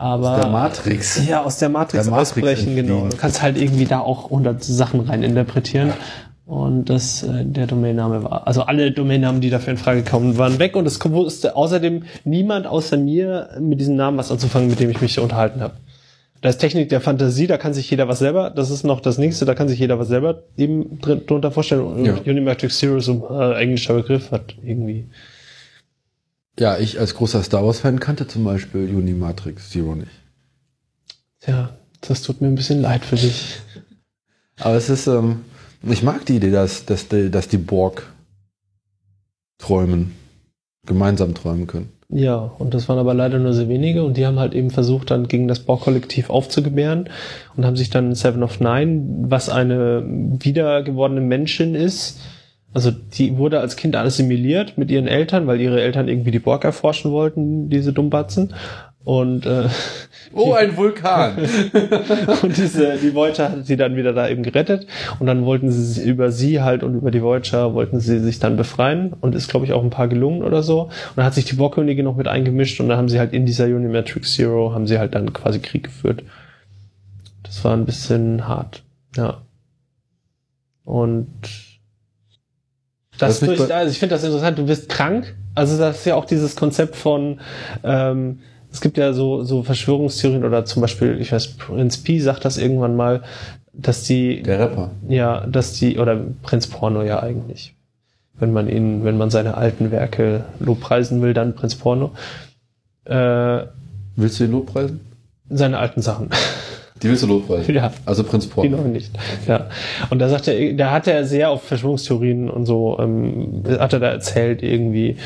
Aber 0.00 0.38
Der 0.40 0.48
Matrix. 0.50 1.28
ja, 1.28 1.42
aus 1.44 1.58
der 1.58 1.68
Matrix, 1.68 2.04
Der 2.04 2.10
Matrix 2.10 2.30
ausbrechen, 2.32 2.74
genau. 2.74 3.06
Du 3.10 3.16
kannst 3.18 3.42
halt 3.42 3.58
irgendwie 3.60 3.84
da 3.84 4.00
auch 4.00 4.30
hundert 4.30 4.64
Sachen 4.64 5.00
rein 5.00 5.22
interpretieren. 5.22 5.92
Und 6.46 6.86
das, 6.86 7.22
äh, 7.22 7.44
der 7.44 7.66
Domainname 7.66 8.24
war, 8.24 8.46
also 8.46 8.62
alle 8.62 8.92
Domainnamen, 8.92 9.42
die 9.42 9.50
dafür 9.50 9.72
in 9.72 9.76
Frage 9.76 10.02
kamen, 10.02 10.38
waren 10.38 10.58
weg 10.58 10.74
und 10.74 10.86
es 10.86 10.98
wusste 11.04 11.54
außerdem 11.54 12.04
niemand 12.24 12.66
außer 12.66 12.96
mir 12.96 13.50
mit 13.60 13.78
diesem 13.78 13.94
Namen 13.94 14.16
was 14.16 14.32
anzufangen, 14.32 14.70
mit 14.70 14.80
dem 14.80 14.88
ich 14.88 15.02
mich 15.02 15.18
unterhalten 15.20 15.60
habe. 15.60 15.74
Da 16.40 16.48
ist 16.48 16.56
Technik 16.58 16.88
der 16.88 17.02
Fantasie, 17.02 17.46
da 17.46 17.58
kann 17.58 17.74
sich 17.74 17.90
jeder 17.90 18.08
was 18.08 18.20
selber, 18.20 18.48
das 18.48 18.70
ist 18.70 18.84
noch 18.84 19.00
das 19.00 19.18
nächste, 19.18 19.44
da 19.44 19.54
kann 19.54 19.68
sich 19.68 19.78
jeder 19.78 19.98
was 19.98 20.08
selber 20.08 20.44
eben 20.56 20.98
drin, 21.00 21.20
drunter 21.26 21.50
vorstellen. 21.50 22.06
Ja. 22.06 22.14
Unimatrix 22.24 22.78
Zero 22.78 22.96
ist 22.96 23.04
so 23.04 23.28
ein 23.28 23.52
äh, 23.52 23.60
englischer 23.60 23.92
Begriff, 23.94 24.30
hat 24.30 24.56
irgendwie. 24.64 25.04
Ja, 26.60 26.76
ich 26.76 27.00
als 27.00 27.14
großer 27.14 27.42
Star 27.42 27.64
Wars-Fan 27.64 28.00
kannte 28.00 28.28
zum 28.28 28.44
Beispiel 28.44 28.94
Unimatrix 28.94 29.70
Zero 29.70 29.94
nicht. 29.94 30.10
Tja, 31.40 31.70
das 32.02 32.20
tut 32.20 32.42
mir 32.42 32.48
ein 32.48 32.54
bisschen 32.54 32.82
leid 32.82 33.02
für 33.02 33.16
dich. 33.16 33.60
Aber 34.58 34.74
es 34.74 34.90
ist, 34.90 35.06
ähm, 35.06 35.40
ich 35.82 36.02
mag 36.02 36.26
die 36.26 36.36
Idee, 36.36 36.50
dass, 36.50 36.84
dass, 36.84 37.08
die, 37.08 37.30
dass 37.30 37.48
die 37.48 37.56
Borg 37.56 38.12
träumen, 39.56 40.14
gemeinsam 40.84 41.32
träumen 41.34 41.66
können. 41.66 41.88
Ja, 42.10 42.36
und 42.36 42.74
das 42.74 42.90
waren 42.90 42.98
aber 42.98 43.14
leider 43.14 43.38
nur 43.38 43.54
sehr 43.54 43.70
wenige 43.70 44.04
und 44.04 44.18
die 44.18 44.26
haben 44.26 44.38
halt 44.38 44.52
eben 44.52 44.70
versucht, 44.70 45.10
dann 45.10 45.28
gegen 45.28 45.48
das 45.48 45.60
Borg-Kollektiv 45.60 46.28
aufzugebären 46.28 47.08
und 47.56 47.64
haben 47.64 47.76
sich 47.76 47.88
dann 47.88 48.14
Seven 48.14 48.42
of 48.42 48.60
Nine, 48.60 49.06
was 49.30 49.48
eine 49.48 50.04
wiedergewordene 50.04 51.22
Menschin 51.22 51.74
ist, 51.74 52.20
also 52.72 52.90
die 52.90 53.36
wurde 53.36 53.60
als 53.60 53.76
Kind 53.76 53.96
assimiliert 53.96 54.78
mit 54.78 54.90
ihren 54.90 55.08
Eltern, 55.08 55.46
weil 55.46 55.60
ihre 55.60 55.80
Eltern 55.80 56.08
irgendwie 56.08 56.30
die 56.30 56.38
Borg 56.38 56.64
erforschen 56.64 57.10
wollten, 57.10 57.68
diese 57.68 57.92
Dummbatzen. 57.92 58.54
Und, 59.02 59.46
äh, 59.46 59.64
Oh, 60.32 60.52
ein 60.52 60.76
Vulkan! 60.76 61.38
und 62.42 62.56
diese, 62.56 62.96
die 62.98 63.12
Voyager 63.12 63.50
hat 63.50 63.66
sie 63.66 63.76
dann 63.76 63.96
wieder 63.96 64.12
da 64.12 64.28
eben 64.28 64.44
gerettet. 64.44 64.86
Und 65.18 65.26
dann 65.26 65.44
wollten 65.44 65.72
sie 65.72 65.84
sich 65.84 66.06
über 66.06 66.30
sie 66.30 66.60
halt 66.60 66.84
und 66.84 66.94
über 66.94 67.10
die 67.10 67.22
Voyager 67.22 67.74
wollten 67.74 67.98
sie 67.98 68.20
sich 68.20 68.38
dann 68.38 68.56
befreien. 68.56 69.14
Und 69.20 69.34
ist, 69.34 69.48
glaube 69.48 69.66
ich, 69.66 69.72
auch 69.72 69.82
ein 69.82 69.90
paar 69.90 70.06
gelungen 70.06 70.42
oder 70.42 70.62
so. 70.62 70.82
Und 70.82 71.16
dann 71.16 71.24
hat 71.24 71.34
sich 71.34 71.46
die 71.46 71.56
Borgkönigin 71.56 72.04
noch 72.04 72.16
mit 72.16 72.28
eingemischt 72.28 72.80
und 72.80 72.88
dann 72.88 72.98
haben 72.98 73.08
sie 73.08 73.18
halt 73.18 73.32
in 73.32 73.46
dieser 73.46 73.64
Unimatrix 73.64 74.34
Zero 74.34 74.72
haben 74.72 74.86
sie 74.86 75.00
halt 75.00 75.16
dann 75.16 75.32
quasi 75.32 75.58
Krieg 75.58 75.84
geführt. 75.84 76.22
Das 77.42 77.64
war 77.64 77.72
ein 77.72 77.86
bisschen 77.86 78.46
hart. 78.46 78.84
Ja. 79.16 79.38
Und 80.84 81.69
das 83.20 83.40
durch, 83.40 83.72
also 83.72 83.90
ich 83.90 83.98
finde 83.98 84.14
das 84.14 84.24
interessant, 84.24 84.58
du 84.58 84.66
bist 84.66 84.88
krank. 84.88 85.34
Also 85.54 85.78
das 85.78 85.98
ist 85.98 86.06
ja 86.06 86.14
auch 86.14 86.24
dieses 86.24 86.56
Konzept 86.56 86.96
von, 86.96 87.40
ähm, 87.82 88.40
es 88.72 88.80
gibt 88.80 88.96
ja 88.98 89.12
so, 89.12 89.42
so 89.42 89.62
Verschwörungstheorien 89.62 90.44
oder 90.44 90.64
zum 90.64 90.80
Beispiel, 90.80 91.20
ich 91.20 91.32
weiß, 91.32 91.54
Prinz 91.56 91.98
Pi 91.98 92.20
sagt 92.20 92.44
das 92.44 92.56
irgendwann 92.56 92.96
mal, 92.96 93.22
dass 93.72 94.04
die, 94.04 94.42
Der 94.42 94.58
Rapper. 94.60 94.90
ja, 95.08 95.46
dass 95.46 95.72
die, 95.74 95.98
oder 95.98 96.18
Prinz 96.42 96.66
Porno 96.66 97.02
ja 97.02 97.22
eigentlich. 97.22 97.74
Wenn 98.38 98.52
man 98.52 98.68
ihn, 98.68 99.04
wenn 99.04 99.18
man 99.18 99.30
seine 99.30 99.56
alten 99.56 99.90
Werke 99.90 100.44
lobpreisen 100.60 101.20
will, 101.20 101.34
dann 101.34 101.54
Prinz 101.54 101.74
Porno. 101.74 102.12
Äh, 103.04 103.64
Willst 104.16 104.40
du 104.40 104.44
ihn 104.44 104.52
lobpreisen? 104.52 105.00
seine 105.52 105.78
alten 105.78 106.00
Sachen. 106.00 106.30
Die 107.02 107.08
willst 107.08 107.22
du 107.22 107.26
lobpreisen? 107.26 107.74
Ja. 107.74 107.92
Also 108.04 108.24
Prinz 108.24 108.44
Die 108.44 108.50
Porno. 108.50 108.76
noch 108.76 108.84
nicht. 108.84 109.10
Ja. 109.46 109.68
Und 110.10 110.18
da 110.18 110.28
sagt 110.28 110.48
er, 110.48 110.74
da 110.74 110.90
hat 110.90 111.06
er 111.06 111.24
sehr 111.24 111.50
auf 111.50 111.62
Verschwörungstheorien 111.62 112.50
und 112.50 112.66
so, 112.66 112.98
ähm, 113.00 113.62
hat 113.78 113.92
er 113.92 114.00
da 114.00 114.08
erzählt 114.08 114.62
irgendwie. 114.62 115.16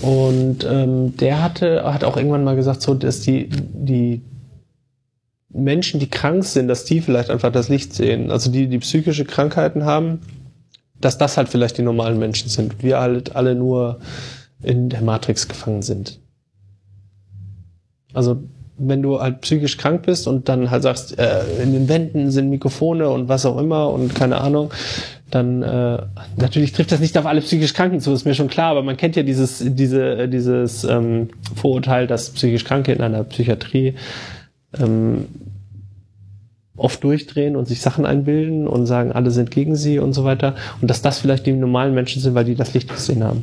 Und 0.00 0.66
ähm, 0.70 1.16
der 1.16 1.42
hatte, 1.42 1.92
hat 1.92 2.04
auch 2.04 2.16
irgendwann 2.16 2.44
mal 2.44 2.54
gesagt, 2.54 2.82
so, 2.82 2.94
dass 2.94 3.20
die, 3.20 3.48
die 3.48 4.22
Menschen, 5.50 5.98
die 5.98 6.08
krank 6.08 6.44
sind, 6.44 6.68
dass 6.68 6.84
die 6.84 7.00
vielleicht 7.00 7.30
einfach 7.30 7.50
das 7.50 7.68
Licht 7.68 7.94
sehen. 7.94 8.30
Also 8.30 8.50
die, 8.50 8.68
die 8.68 8.78
psychische 8.78 9.24
Krankheiten 9.24 9.84
haben, 9.84 10.20
dass 11.00 11.18
das 11.18 11.36
halt 11.36 11.48
vielleicht 11.48 11.78
die 11.78 11.82
normalen 11.82 12.18
Menschen 12.18 12.48
sind. 12.48 12.82
Wir 12.82 13.00
halt 13.00 13.34
alle 13.34 13.54
nur 13.54 13.98
in 14.62 14.88
der 14.88 15.02
Matrix 15.02 15.48
gefangen 15.48 15.82
sind. 15.82 16.20
Also 18.12 18.42
wenn 18.78 19.02
du 19.02 19.20
halt 19.20 19.40
psychisch 19.42 19.76
krank 19.76 20.02
bist 20.06 20.28
und 20.28 20.48
dann 20.48 20.70
halt 20.70 20.82
sagst, 20.82 21.18
äh, 21.18 21.40
in 21.62 21.72
den 21.72 21.88
Wänden 21.88 22.30
sind 22.30 22.50
Mikrofone 22.50 23.08
und 23.10 23.28
was 23.28 23.44
auch 23.44 23.58
immer 23.58 23.90
und 23.90 24.14
keine 24.14 24.40
Ahnung, 24.40 24.72
dann 25.30 25.62
äh, 25.62 25.98
natürlich 26.36 26.72
trifft 26.72 26.92
das 26.92 27.00
nicht 27.00 27.18
auf 27.18 27.26
alle 27.26 27.40
psychisch 27.40 27.74
Kranken 27.74 28.00
zu, 28.00 28.12
ist 28.12 28.24
mir 28.24 28.34
schon 28.34 28.48
klar, 28.48 28.70
aber 28.70 28.82
man 28.82 28.96
kennt 28.96 29.16
ja 29.16 29.22
dieses, 29.22 29.62
diese, 29.64 30.28
dieses 30.28 30.84
ähm, 30.84 31.28
Vorurteil, 31.54 32.06
dass 32.06 32.30
psychisch 32.30 32.64
Kranke 32.64 32.92
in 32.92 33.02
einer 33.02 33.24
Psychiatrie 33.24 33.94
ähm, 34.78 35.26
oft 36.76 37.02
durchdrehen 37.02 37.56
und 37.56 37.66
sich 37.66 37.80
Sachen 37.80 38.06
einbilden 38.06 38.66
und 38.66 38.86
sagen, 38.86 39.12
alle 39.12 39.30
sind 39.30 39.50
gegen 39.50 39.76
sie 39.76 39.98
und 39.98 40.12
so 40.12 40.24
weiter. 40.24 40.54
Und 40.80 40.88
dass 40.88 41.02
das 41.02 41.18
vielleicht 41.18 41.46
die 41.46 41.52
normalen 41.52 41.94
Menschen 41.94 42.22
sind, 42.22 42.34
weil 42.34 42.44
die 42.44 42.54
das 42.54 42.72
Licht 42.72 42.88
gesehen 42.88 43.24
haben. 43.24 43.42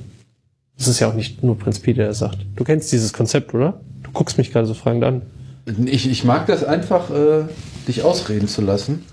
Das 0.77 0.87
ist 0.87 0.99
ja 0.99 1.09
auch 1.09 1.13
nicht 1.13 1.43
nur 1.43 1.57
Prinz 1.57 1.79
Pi, 1.79 1.93
der 1.93 2.07
das 2.07 2.19
sagt. 2.19 2.37
Du 2.55 2.63
kennst 2.63 2.91
dieses 2.91 3.13
Konzept, 3.13 3.53
oder? 3.53 3.79
Du 4.15 4.19
guckst 4.19 4.37
mich 4.37 4.53
gerade 4.53 4.65
so 4.65 4.73
fragend 4.73 5.03
an. 5.03 5.23
Ich, 5.83 6.09
ich 6.09 6.23
mag 6.23 6.47
das 6.47 6.63
einfach, 6.63 7.09
äh, 7.09 7.43
dich 7.85 8.01
ausreden 8.01 8.47
zu 8.47 8.61
lassen. 8.61 9.03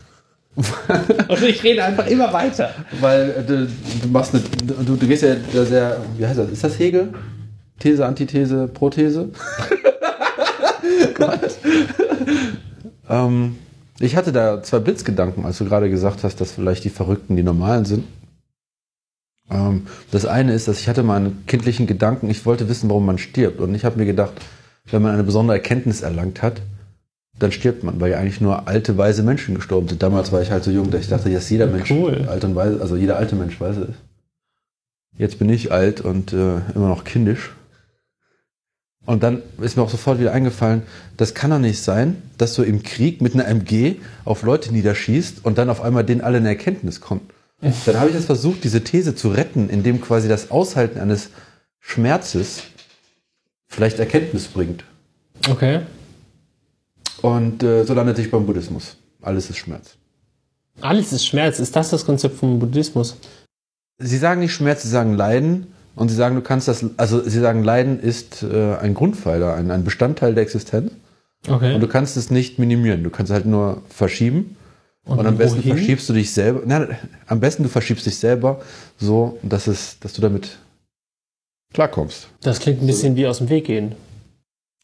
Und 0.54 1.42
ich 1.48 1.64
rede 1.64 1.82
einfach 1.82 2.06
immer 2.06 2.32
weiter. 2.32 2.70
Weil 3.00 3.30
äh, 3.30 3.42
du, 3.42 3.66
du 3.66 4.08
machst 4.12 4.32
eine, 4.32 4.44
du, 4.64 4.94
du 4.94 5.06
gehst 5.08 5.24
ja 5.24 5.34
da 5.52 5.64
sehr, 5.64 5.96
wie 6.16 6.24
heißt 6.24 6.38
das? 6.38 6.50
Ist 6.50 6.62
das 6.62 6.78
Hegel? 6.78 7.12
These, 7.80 8.06
Antithese, 8.06 8.68
Prothese? 8.68 9.30
Gott. 11.16 11.58
ähm, 13.10 13.58
ich 13.98 14.14
hatte 14.14 14.30
da 14.30 14.62
zwei 14.62 14.78
Blitzgedanken, 14.78 15.44
als 15.44 15.58
du 15.58 15.64
gerade 15.64 15.90
gesagt 15.90 16.22
hast, 16.22 16.40
dass 16.40 16.52
vielleicht 16.52 16.84
die 16.84 16.90
Verrückten 16.90 17.34
die 17.34 17.42
Normalen 17.42 17.86
sind. 17.86 18.04
Ähm, 19.50 19.88
das 20.12 20.26
eine 20.26 20.54
ist, 20.54 20.68
dass 20.68 20.78
ich 20.78 20.88
hatte 20.88 21.02
mal 21.02 21.16
einen 21.16 21.44
kindlichen 21.48 21.88
Gedanken, 21.88 22.30
ich 22.30 22.46
wollte 22.46 22.68
wissen, 22.68 22.88
warum 22.88 23.04
man 23.04 23.18
stirbt. 23.18 23.58
Und 23.58 23.74
ich 23.74 23.84
habe 23.84 23.98
mir 23.98 24.06
gedacht, 24.06 24.34
wenn 24.84 25.02
man 25.02 25.12
eine 25.14 25.24
besondere 25.24 25.56
Erkenntnis 25.56 26.02
erlangt 26.02 26.42
hat, 26.42 26.62
dann 27.38 27.52
stirbt 27.52 27.82
man, 27.82 28.00
weil 28.00 28.10
ja 28.12 28.18
eigentlich 28.18 28.40
nur 28.40 28.68
alte, 28.68 28.98
weise 28.98 29.22
Menschen 29.22 29.54
gestorben 29.54 29.88
sind. 29.88 30.02
Damals 30.02 30.32
war 30.32 30.42
ich 30.42 30.50
halt 30.50 30.64
so 30.64 30.70
jung, 30.70 30.90
dass 30.90 31.02
ich 31.02 31.08
dachte, 31.08 31.30
dass 31.30 31.48
jeder 31.50 31.66
Mensch 31.66 31.90
Cool. 31.90 32.26
alt 32.28 32.44
und 32.44 32.54
weise, 32.54 32.80
also 32.80 32.96
jeder 32.96 33.16
alte 33.16 33.36
Mensch 33.36 33.60
weise 33.60 33.82
ist. 33.82 33.98
Jetzt 35.16 35.38
bin 35.38 35.48
ich 35.48 35.72
alt 35.72 36.00
und 36.00 36.32
äh, 36.32 36.56
immer 36.74 36.88
noch 36.88 37.04
kindisch. 37.04 37.52
Und 39.04 39.22
dann 39.22 39.42
ist 39.60 39.76
mir 39.76 39.82
auch 39.82 39.90
sofort 39.90 40.20
wieder 40.20 40.32
eingefallen, 40.32 40.82
das 41.16 41.34
kann 41.34 41.50
doch 41.50 41.58
nicht 41.58 41.82
sein, 41.82 42.22
dass 42.38 42.54
du 42.54 42.62
im 42.62 42.82
Krieg 42.82 43.20
mit 43.20 43.34
einer 43.34 43.46
MG 43.48 43.96
auf 44.24 44.42
Leute 44.42 44.72
niederschießt 44.72 45.44
und 45.44 45.58
dann 45.58 45.70
auf 45.70 45.82
einmal 45.82 46.04
denen 46.04 46.20
alle 46.20 46.36
eine 46.36 46.48
Erkenntnis 46.48 47.00
kommt. 47.00 47.32
Dann 47.60 47.98
habe 47.98 48.08
ich 48.10 48.14
jetzt 48.14 48.26
versucht, 48.26 48.62
diese 48.64 48.82
These 48.82 49.14
zu 49.14 49.28
retten, 49.28 49.68
indem 49.68 50.00
quasi 50.00 50.28
das 50.28 50.50
Aushalten 50.50 50.98
eines 51.00 51.30
Schmerzes 51.80 52.62
vielleicht 53.72 53.98
Erkenntnis 53.98 54.46
bringt. 54.46 54.84
Okay. 55.50 55.80
Und 57.22 57.62
äh, 57.62 57.84
so 57.84 57.94
landet 57.94 58.18
ich 58.18 58.30
beim 58.30 58.46
Buddhismus. 58.46 58.96
Alles 59.20 59.50
ist 59.50 59.58
Schmerz. 59.58 59.96
Alles 60.80 61.12
ist 61.12 61.26
Schmerz. 61.26 61.58
Ist 61.58 61.74
das 61.74 61.90
das 61.90 62.04
Konzept 62.04 62.36
vom 62.36 62.58
Buddhismus? 62.58 63.16
Sie 63.98 64.18
sagen 64.18 64.40
nicht 64.40 64.52
Schmerz, 64.52 64.82
sie 64.82 64.88
sagen 64.88 65.14
Leiden. 65.14 65.66
Und 65.94 66.08
sie 66.08 66.14
sagen, 66.14 66.36
du 66.36 66.40
kannst 66.40 66.68
das, 66.68 66.84
also 66.96 67.22
sie 67.22 67.40
sagen, 67.40 67.64
Leiden 67.64 68.00
ist 68.00 68.42
äh, 68.42 68.76
ein 68.76 68.94
Grundpfeiler, 68.94 69.54
ein, 69.54 69.70
ein 69.70 69.84
Bestandteil 69.84 70.34
der 70.34 70.42
Existenz. 70.42 70.90
Okay. 71.46 71.74
Und 71.74 71.80
du 71.80 71.88
kannst 71.88 72.16
es 72.16 72.30
nicht 72.30 72.58
minimieren. 72.58 73.04
Du 73.04 73.10
kannst 73.10 73.30
halt 73.30 73.44
nur 73.44 73.82
verschieben. 73.88 74.56
Und, 75.04 75.26
am 75.26 75.36
besten 75.36 75.58
wohin? 75.58 75.76
verschiebst 75.76 76.08
du 76.08 76.12
dich 76.12 76.32
selber. 76.32 76.62
Nein, 76.64 76.96
am 77.26 77.40
besten 77.40 77.64
du 77.64 77.68
verschiebst 77.68 78.06
dich 78.06 78.16
selber 78.16 78.62
so, 78.98 79.38
dass 79.42 79.66
es, 79.66 79.98
dass 79.98 80.12
du 80.12 80.22
damit 80.22 80.58
klarkommst. 81.72 82.28
Das 82.42 82.60
klingt 82.60 82.82
ein 82.82 82.86
bisschen 82.86 83.16
wie 83.16 83.26
aus 83.26 83.38
dem 83.38 83.48
Weg 83.48 83.66
gehen. 83.66 83.94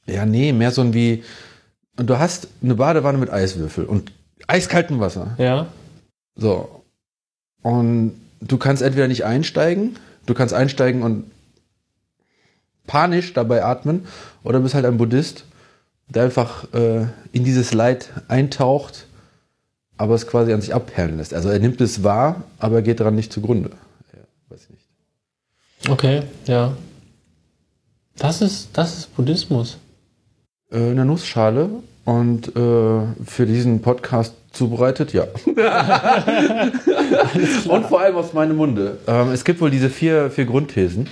Ja, 0.07 0.25
nee, 0.25 0.53
mehr 0.53 0.71
so 0.71 0.81
ein 0.81 0.95
wie. 0.95 1.23
Und 1.97 2.09
du 2.09 2.19
hast 2.19 2.49
eine 2.63 2.75
Badewanne 2.75 3.19
mit 3.19 3.31
Eiswürfel 3.31 3.85
und 3.85 4.13
eiskaltem 4.47 5.01
Wasser. 5.01 5.35
Ja. 5.39 5.67
So. 6.37 6.83
Und 7.63 8.15
du 8.41 8.57
kannst 8.57 8.83
entweder 8.83 9.09
nicht 9.09 9.25
einsteigen, 9.25 9.97
du 10.27 10.35
kannst 10.35 10.55
einsteigen 10.55 11.03
und 11.03 11.31
panisch 12.87 13.35
dabei 13.35 13.65
atmen, 13.65 14.07
oder 14.43 14.61
bist 14.61 14.75
halt 14.75 14.87
ein 14.87 14.97
Buddhist, 14.97 15.45
der 16.09 16.25
einfach 16.25 16.73
äh, 16.73 17.07
in 17.33 17.45
dieses 17.45 17.75
Leid 17.75 18.11
eintaucht, 18.29 19.07
aber 19.99 20.15
es 20.15 20.27
quasi 20.27 20.53
an 20.53 20.61
sich 20.61 20.75
abperlen 20.75 21.19
lässt. 21.19 21.35
Also 21.35 21.51
er 21.51 21.59
nimmt 21.59 21.81
es 21.81 22.03
wahr, 22.03 22.45
aber 22.59 22.77
er 22.77 22.83
geht 22.83 23.01
daran 23.01 23.17
nicht 23.17 23.33
zugrunde. 23.33 23.71
Ja, 24.15 24.21
weiß 24.49 24.63
ich 24.65 24.71
nicht. 24.71 24.87
Okay, 25.87 26.23
ja. 26.47 26.73
Das 28.17 28.43
ist, 28.43 28.71
das 28.73 28.99
ist 28.99 29.15
Buddhismus. 29.15 29.79
Äh, 30.71 30.91
eine 30.91 31.05
Nussschale 31.05 31.71
und 32.05 32.49
äh, 32.49 33.01
für 33.25 33.47
diesen 33.47 33.81
Podcast 33.81 34.35
zubereitet, 34.53 35.13
ja. 35.13 35.25
und 37.69 37.87
vor 37.87 38.01
allem 38.01 38.17
aus 38.17 38.33
meinem 38.33 38.57
Munde. 38.57 38.99
Ähm, 39.07 39.31
es 39.31 39.45
gibt 39.45 39.61
wohl 39.61 39.71
diese 39.71 39.91
vier, 39.91 40.31
vier 40.31 40.47
Grundthesen. 40.47 41.09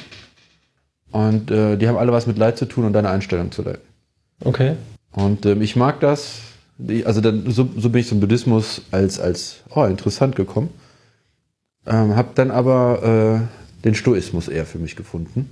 Und 1.12 1.50
äh, 1.50 1.76
die 1.76 1.88
haben 1.88 1.96
alle 1.96 2.12
was 2.12 2.26
mit 2.26 2.38
Leid 2.38 2.58
zu 2.58 2.66
tun 2.66 2.84
und 2.84 2.92
deine 2.92 3.10
Einstellung 3.10 3.52
zu 3.52 3.62
leiden. 3.62 3.82
Okay. 4.44 4.74
Und 5.12 5.46
ähm, 5.46 5.62
ich 5.62 5.76
mag 5.76 6.00
das. 6.00 6.40
Also 7.04 7.22
dann, 7.22 7.50
so, 7.50 7.68
so 7.76 7.88
bin 7.88 8.00
ich 8.00 8.08
zum 8.08 8.20
Buddhismus 8.20 8.82
als, 8.90 9.18
als 9.18 9.62
oh, 9.74 9.84
interessant 9.84 10.36
gekommen. 10.36 10.68
Ähm, 11.86 12.16
hab 12.16 12.34
dann 12.34 12.50
aber 12.50 13.02
äh, 13.02 13.40
den 13.86 13.94
Stoismus 13.94 14.48
eher 14.48 14.66
für 14.66 14.78
mich 14.78 14.96
gefunden. 14.96 15.48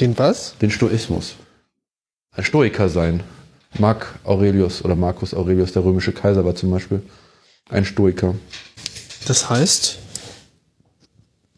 Den 0.00 0.18
was? 0.18 0.56
Den 0.60 0.70
Stoismus. 0.72 1.36
Ein 2.32 2.42
Stoiker 2.44 2.88
sein. 2.88 3.22
Marc 3.78 4.18
Aurelius 4.24 4.84
oder 4.84 4.96
Marcus 4.96 5.34
Aurelius, 5.34 5.72
der 5.72 5.84
römische 5.84 6.12
Kaiser, 6.12 6.44
war 6.44 6.54
zum 6.54 6.70
Beispiel 6.70 7.02
ein 7.68 7.84
Stoiker. 7.84 8.34
Das 9.26 9.48
heißt. 9.50 9.98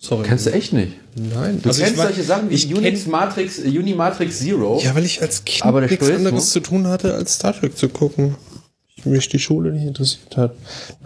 Sorry. 0.01 0.27
Kennst 0.27 0.47
du 0.47 0.53
echt 0.53 0.73
nicht? 0.73 0.93
Nein. 1.17 1.61
Du 1.63 1.69
Also 1.69 1.81
kennst 1.83 1.93
ich 1.95 1.99
war- 1.99 2.07
solche 2.07 2.23
Sachen 2.23 2.51
wie 2.51 2.55
ich 2.55 2.73
Unix 2.75 3.07
Matrix, 3.07 3.59
Unimatrix 3.59 4.39
Zero. 4.39 4.81
Ja, 4.83 4.95
weil 4.95 5.05
ich 5.05 5.21
als 5.23 5.45
Kind 5.45 5.65
nichts 5.81 6.09
anderes 6.11 6.51
zu 6.51 6.61
tun 6.61 6.87
hatte, 6.87 7.15
als 7.15 7.35
Star 7.35 7.53
Trek 7.53 7.77
zu 7.77 7.89
gucken. 7.89 8.37
Ich 9.09 9.17
mich 9.17 9.29
die 9.29 9.39
Schule 9.39 9.73
nicht 9.73 9.87
interessiert 9.87 10.37
hat. 10.37 10.55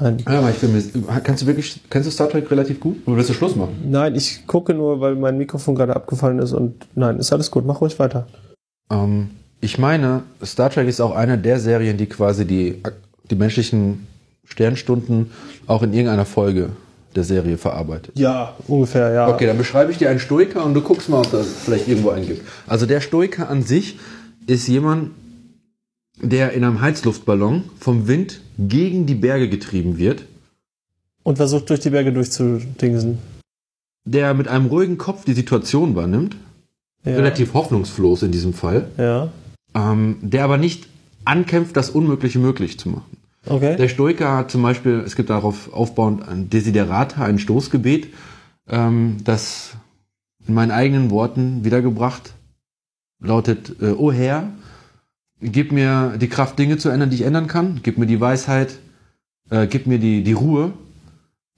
Nein. 0.01 0.19
Ja, 0.27 0.39
aber 0.39 0.51
ich 0.51 0.57
bin 0.57 0.73
mir, 0.73 0.83
kannst 1.23 1.43
du 1.43 1.47
wirklich, 1.47 1.81
kennst 1.91 2.07
du 2.07 2.13
Star 2.13 2.29
Trek 2.29 2.51
relativ 2.51 2.81
gut? 2.81 2.97
Oder 3.07 3.17
willst 3.17 3.31
du 3.31 3.35
Schluss 3.35 3.57
machen? 3.57 3.75
Nein, 3.89 4.15
ich 4.15 4.47
gucke 4.47 4.75
nur, 4.75 5.01
weil 5.01 5.15
mein 5.15 5.39
Mikrofon 5.39 5.75
gerade 5.75 5.97
abgefallen 5.97 6.39
ist 6.39 6.53
und 6.53 6.87
nein, 6.95 7.19
ist 7.19 7.33
alles 7.33 7.51
gut. 7.51 7.67
Mach 7.67 7.81
ruhig 7.81 7.99
weiter. 7.99 8.27
Ähm, 8.91 9.31
ich 9.61 9.79
meine, 9.79 10.23
Star 10.45 10.71
Trek 10.71 10.89
ist 10.89 11.01
auch 11.01 11.15
eine 11.15 11.39
der 11.39 11.59
Serien, 11.61 11.97
die 11.97 12.07
quasi 12.07 12.45
die, 12.45 12.83
die 13.31 13.37
menschlichen 13.37 14.07
Sternstunden 14.45 15.31
auch 15.67 15.83
in 15.83 15.93
irgendeiner 15.93 16.25
Folge 16.25 16.71
der 17.15 17.25
Serie 17.25 17.59
verarbeitet. 17.59 18.19
Ja, 18.19 18.55
ungefähr, 18.69 19.13
ja. 19.13 19.29
Okay, 19.29 19.47
dann 19.47 19.59
beschreibe 19.59 19.93
ich 19.93 19.99
dir 19.99 20.11
einen 20.11 20.19
Stoiker 20.19 20.65
und 20.65 20.75
du 20.75 20.81
guckst 20.81 21.09
mal, 21.09 21.19
ob 21.19 21.31
das 21.31 21.47
vielleicht 21.47 21.89
irgendwo 21.89 22.11
einen 22.11 22.27
gibt. 22.27 22.43
Also 22.67 22.87
der 22.87 23.01
Stoiker 23.01 23.49
an 23.49 23.63
sich 23.63 23.99
ist 24.47 24.67
jemand, 24.67 25.11
der 26.21 26.53
in 26.53 26.65
einem 26.65 26.81
Heizluftballon 26.81 27.65
vom 27.79 28.07
Wind 28.09 28.41
gegen 28.59 29.07
die 29.07 29.15
Berge 29.15 29.49
getrieben 29.49 29.99
wird, 29.99 30.25
Und 31.25 31.37
versucht 31.37 31.71
durch 31.71 31.81
die 31.81 31.91
Berge 31.91 32.13
durchzudingsen. 32.13 33.19
der 34.05 34.35
mit 34.35 34.49
einem 34.49 34.67
ruhigen 34.67 34.99
Kopf 34.99 35.25
die 35.25 35.33
Situation 35.35 35.95
wahrnimmt, 35.95 36.37
Ja. 37.05 37.17
relativ 37.17 37.55
hoffnungslos 37.55 38.23
in 38.23 38.31
diesem 38.33 38.53
Fall, 38.53 38.89
Ja. 38.99 39.33
ähm, 39.75 40.17
der 40.21 40.45
aber 40.45 40.59
nicht 40.59 40.89
ankämpft, 41.25 41.77
das 41.77 41.91
Unmögliche 41.91 42.39
möglich 42.39 42.79
zu 42.79 42.89
machen. 42.91 43.17
Okay. 43.47 43.77
Der 43.77 43.89
Stoiker 43.89 44.37
hat 44.37 44.51
zum 44.53 44.63
Beispiel, 44.63 45.03
es 45.05 45.17
gibt 45.17 45.31
darauf 45.31 45.73
aufbauend 45.73 46.29
ein 46.29 46.49
Desiderata, 46.51 47.25
ein 47.25 47.39
Stoßgebet, 47.41 48.09
ähm, 48.69 49.17
das 49.25 49.75
in 50.47 50.55
meinen 50.55 50.71
eigenen 50.73 51.11
Worten 51.11 51.65
wiedergebracht 51.65 52.35
lautet, 53.21 53.77
äh, 53.81 53.93
O 53.93 54.13
Herr, 54.13 54.49
gib 55.43 55.73
mir 55.73 56.17
die 56.19 56.29
Kraft, 56.29 56.59
Dinge 56.59 56.79
zu 56.79 56.89
ändern, 56.89 57.11
die 57.11 57.17
ich 57.17 57.23
ändern 57.23 57.49
kann, 57.49 57.81
gib 57.83 57.99
mir 57.99 58.07
die 58.07 58.21
Weisheit, 58.21 58.79
äh, 59.51 59.67
gib 59.67 59.87
mir 59.87 59.99
die, 59.99 60.23
die 60.23 60.33
Ruhe, 60.33 60.73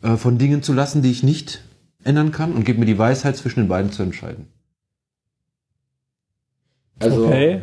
äh, 0.03 0.17
von 0.17 0.39
Dingen 0.39 0.63
zu 0.63 0.73
lassen, 0.73 1.03
die 1.03 1.11
ich 1.11 1.23
nicht 1.23 1.63
ändern 2.03 2.33
kann 2.33 2.53
und 2.53 2.65
gib 2.65 2.79
mir 2.79 2.87
die 2.87 2.99
Weisheit, 2.99 3.37
zwischen 3.37 3.61
den 3.61 3.69
beiden 3.69 3.93
zu 3.93 4.03
entscheiden. 4.03 4.47
Also, 7.01 7.27
okay. 7.27 7.61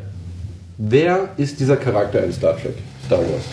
wer 0.78 1.30
ist 1.38 1.60
dieser 1.60 1.78
Charakter 1.78 2.24
in 2.24 2.32
Star 2.32 2.58
Trek? 2.58 2.76
Star 3.06 3.20
Wars. 3.20 3.44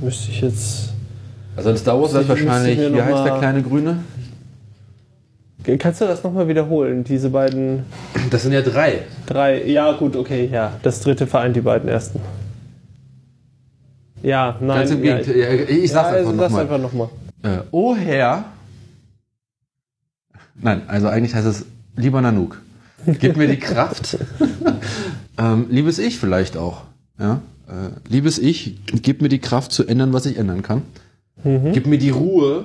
Müsste 0.00 0.30
ich 0.30 0.40
jetzt. 0.40 0.92
Also 1.56 1.70
in 1.70 1.76
Star 1.76 2.00
Wars 2.00 2.12
ist 2.12 2.28
wahrscheinlich, 2.28 2.78
wie 2.78 3.02
heißt 3.02 3.24
der 3.24 3.38
kleine 3.38 3.62
Grüne? 3.62 4.04
Kannst 5.78 6.00
du 6.00 6.04
das 6.04 6.22
nochmal 6.22 6.46
wiederholen? 6.46 7.04
Diese 7.04 7.30
beiden. 7.30 7.84
Das 8.30 8.42
sind 8.42 8.52
ja 8.52 8.60
drei. 8.60 9.02
Drei. 9.26 9.64
Ja, 9.64 9.92
gut, 9.92 10.14
okay, 10.14 10.48
ja. 10.52 10.72
Das 10.82 11.00
dritte 11.00 11.26
vereint 11.26 11.56
die 11.56 11.62
beiden 11.62 11.88
ersten. 11.88 12.20
Ja, 14.22 14.56
nein. 14.60 14.78
Ganz 14.80 14.90
im 14.90 15.02
Gegenteil. 15.02 15.36
Ja, 15.36 15.48
ich 15.52 15.90
sag's 15.90 16.10
ja, 16.10 16.18
einfach 16.18 16.30
also 16.30 16.42
nochmal. 16.42 16.60
einfach 16.62 16.78
nochmal. 16.78 17.08
Äh, 17.42 17.58
oh 17.70 17.96
Herr. 17.96 18.44
Nein, 20.60 20.82
also 20.86 21.08
eigentlich 21.08 21.34
heißt 21.34 21.46
es 21.46 21.64
lieber 21.96 22.20
Nanook. 22.20 22.60
Gib 23.06 23.36
mir 23.36 23.48
die 23.48 23.58
Kraft. 23.58 24.18
ähm, 25.38 25.66
liebes 25.70 25.98
Ich 25.98 26.18
vielleicht 26.18 26.56
auch. 26.56 26.82
Ja? 27.18 27.40
Äh, 27.68 28.10
liebes 28.10 28.38
Ich, 28.38 28.78
gib 28.86 29.20
mir 29.20 29.28
die 29.28 29.40
Kraft 29.40 29.72
zu 29.72 29.86
ändern, 29.86 30.12
was 30.12 30.26
ich 30.26 30.36
ändern 30.36 30.62
kann. 30.62 30.82
Gib 31.42 31.86
mir 31.86 31.98
die 31.98 32.08
Ruhe, 32.08 32.64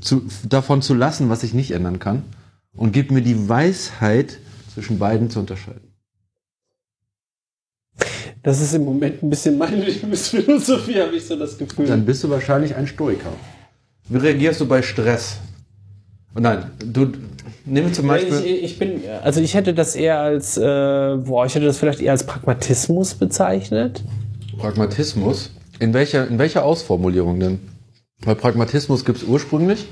zu, 0.00 0.22
davon 0.46 0.82
zu 0.82 0.92
lassen, 0.92 1.30
was 1.30 1.42
ich 1.42 1.54
nicht 1.54 1.70
ändern 1.70 1.98
kann. 1.98 2.24
Und 2.78 2.92
gib 2.92 3.10
mir 3.10 3.22
die 3.22 3.48
Weisheit, 3.48 4.38
zwischen 4.72 4.98
beiden 5.00 5.28
zu 5.28 5.40
unterscheiden. 5.40 5.92
Das 8.44 8.60
ist 8.60 8.72
im 8.72 8.84
Moment 8.84 9.20
ein 9.22 9.30
bisschen 9.30 9.58
meine 9.58 9.76
Lebensphilosophie, 9.84 11.00
habe 11.00 11.16
ich 11.16 11.26
so 11.26 11.34
das 11.34 11.58
Gefühl. 11.58 11.86
Dann 11.86 12.04
bist 12.04 12.22
du 12.22 12.30
wahrscheinlich 12.30 12.76
ein 12.76 12.86
Stoiker. 12.86 13.32
Wie 14.08 14.18
reagierst 14.18 14.60
du 14.60 14.66
bei 14.66 14.80
Stress? 14.82 15.38
Und 16.34 16.42
nein, 16.42 16.70
du 16.78 17.10
nimm 17.66 17.92
zum 17.92 18.06
Beispiel. 18.06 18.38
ich, 18.38 18.62
ich 18.62 18.78
bin, 18.78 19.02
also 19.24 19.40
ich 19.40 19.54
hätte 19.54 19.74
das 19.74 19.96
eher 19.96 20.20
als, 20.20 20.56
äh, 20.56 20.60
boah, 20.62 21.44
ich 21.44 21.56
hätte 21.56 21.66
das 21.66 21.78
vielleicht 21.78 22.00
eher 22.00 22.12
als 22.12 22.24
Pragmatismus 22.24 23.14
bezeichnet. 23.14 24.04
Pragmatismus. 24.56 25.50
In 25.80 25.92
welcher, 25.92 26.28
in 26.28 26.38
welcher 26.38 26.64
Ausformulierung 26.64 27.40
denn? 27.40 27.58
Weil 28.20 28.36
Pragmatismus 28.36 29.04
gibt 29.04 29.18
es 29.18 29.24
ursprünglich 29.24 29.88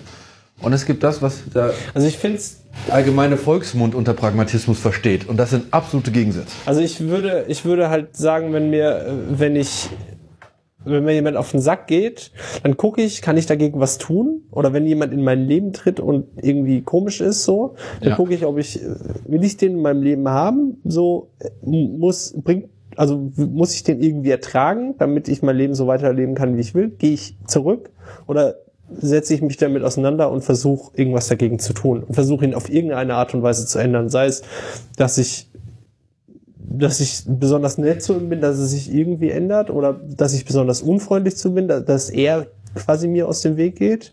und 0.63 0.73
es 0.73 0.87
gibt 0.87 1.03
das, 1.03 1.23
was 1.23 1.43
der 1.55 1.73
Also 1.95 2.07
ich 2.07 2.17
finde 2.19 2.39
es, 2.39 2.63
allgemeine 2.91 3.37
Volksmund 3.37 3.95
unter 3.95 4.15
Pragmatismus 4.15 4.79
versteht. 4.79 5.29
Und 5.29 5.39
das 5.39 5.51
sind 5.51 5.67
absolute 5.73 6.11
Gegensätze. 6.11 6.55
also 6.67 6.81
ich 6.81 7.01
würde, 7.01 7.45
ich 7.49 7.65
würde 7.65 7.89
halt 7.91 8.17
sagen, 8.17 8.53
wenn 8.53 8.71
mir, 8.71 9.07
äh, 9.07 9.13
wenn 9.39 9.57
ich 9.57 9.89
wenn 10.89 11.03
mir 11.05 11.15
jemand 11.15 11.37
auf 11.37 11.51
den 11.51 11.59
Sack 11.61 11.89
geht, 11.89 12.31
dann 12.63 12.77
gucke 12.77 13.03
ich, 13.03 13.21
kann 13.21 13.37
ich 13.37 13.47
dagegen 13.47 13.81
was 13.81 13.99
tun? 13.99 14.43
Oder 14.53 14.73
wenn 14.73 14.87
jemand 14.87 15.13
in 15.13 15.25
mein 15.25 15.45
Leben 15.45 15.73
tritt 15.73 15.99
und 15.99 16.27
irgendwie 16.41 16.83
komisch 16.83 17.21
ist, 17.21 17.43
so, 17.45 17.75
dann 18.01 18.11
Ja. 18.11 18.15
gucke 18.15 18.33
ich, 18.35 18.45
ob 18.47 18.57
ich, 18.57 18.81
äh, 18.81 18.95
will 19.27 19.43
ich 19.43 19.57
den 19.57 19.73
in 19.73 19.83
meinem 19.83 20.03
Leben 20.03 20.29
haben? 20.29 20.77
So, 20.85 21.31
äh, 21.41 21.49
muss, 21.65 22.35
bringt, 22.41 22.69
also 22.97 23.33
muss 23.37 23.75
ich 23.75 23.83
den 23.83 24.01
irgendwie 24.01 24.31
ertragen, 24.31 24.95
damit 24.99 25.27
ich 25.27 25.43
mein 25.43 25.57
Leben 25.57 25.75
so 25.75 25.89
weiterleben 25.89 26.37
kann, 26.37 26.57
wie 26.57 26.61
ich 26.61 26.73
will? 26.73 26.91
Gehe 26.91 27.15
ich 27.15 27.37
zurück? 27.49 27.91
Oder 28.29 28.55
setze 28.91 29.35
ich 29.35 29.43
mich 29.43 29.57
damit 29.57 29.83
auseinander 29.83 30.31
und 30.31 30.43
versuche 30.43 30.93
irgendwas 30.97 31.29
dagegen 31.29 31.59
zu 31.59 31.73
tun 31.73 32.05
und 32.05 32.15
versuche 32.15 32.45
ihn 32.45 32.55
auf 32.55 32.71
irgendeine 32.71 33.15
Art 33.15 33.35
und 33.35 33.43
Weise 33.43 33.67
zu 33.67 33.79
ändern. 33.79 34.09
Sei 34.09 34.27
es, 34.27 34.43
dass 34.97 35.19
ich 35.19 35.51
dass 36.59 37.01
ich 37.01 37.23
besonders 37.27 37.79
nett 37.79 38.03
zu 38.03 38.15
ihm 38.15 38.29
bin, 38.29 38.41
dass 38.41 38.59
es 38.59 38.73
sich 38.73 38.93
irgendwie 38.93 39.31
ändert 39.31 39.71
oder 39.71 39.95
dass 39.95 40.35
ich 40.35 40.45
besonders 40.45 40.83
unfreundlich 40.83 41.37
zu 41.37 41.49
ihm 41.49 41.55
bin, 41.55 41.69
da- 41.69 41.81
dass 41.81 42.11
er 42.11 42.49
quasi 42.75 43.09
mir 43.09 43.29
aus 43.29 43.41
dem 43.41 43.57
Weg 43.57 43.77
geht? 43.77 44.13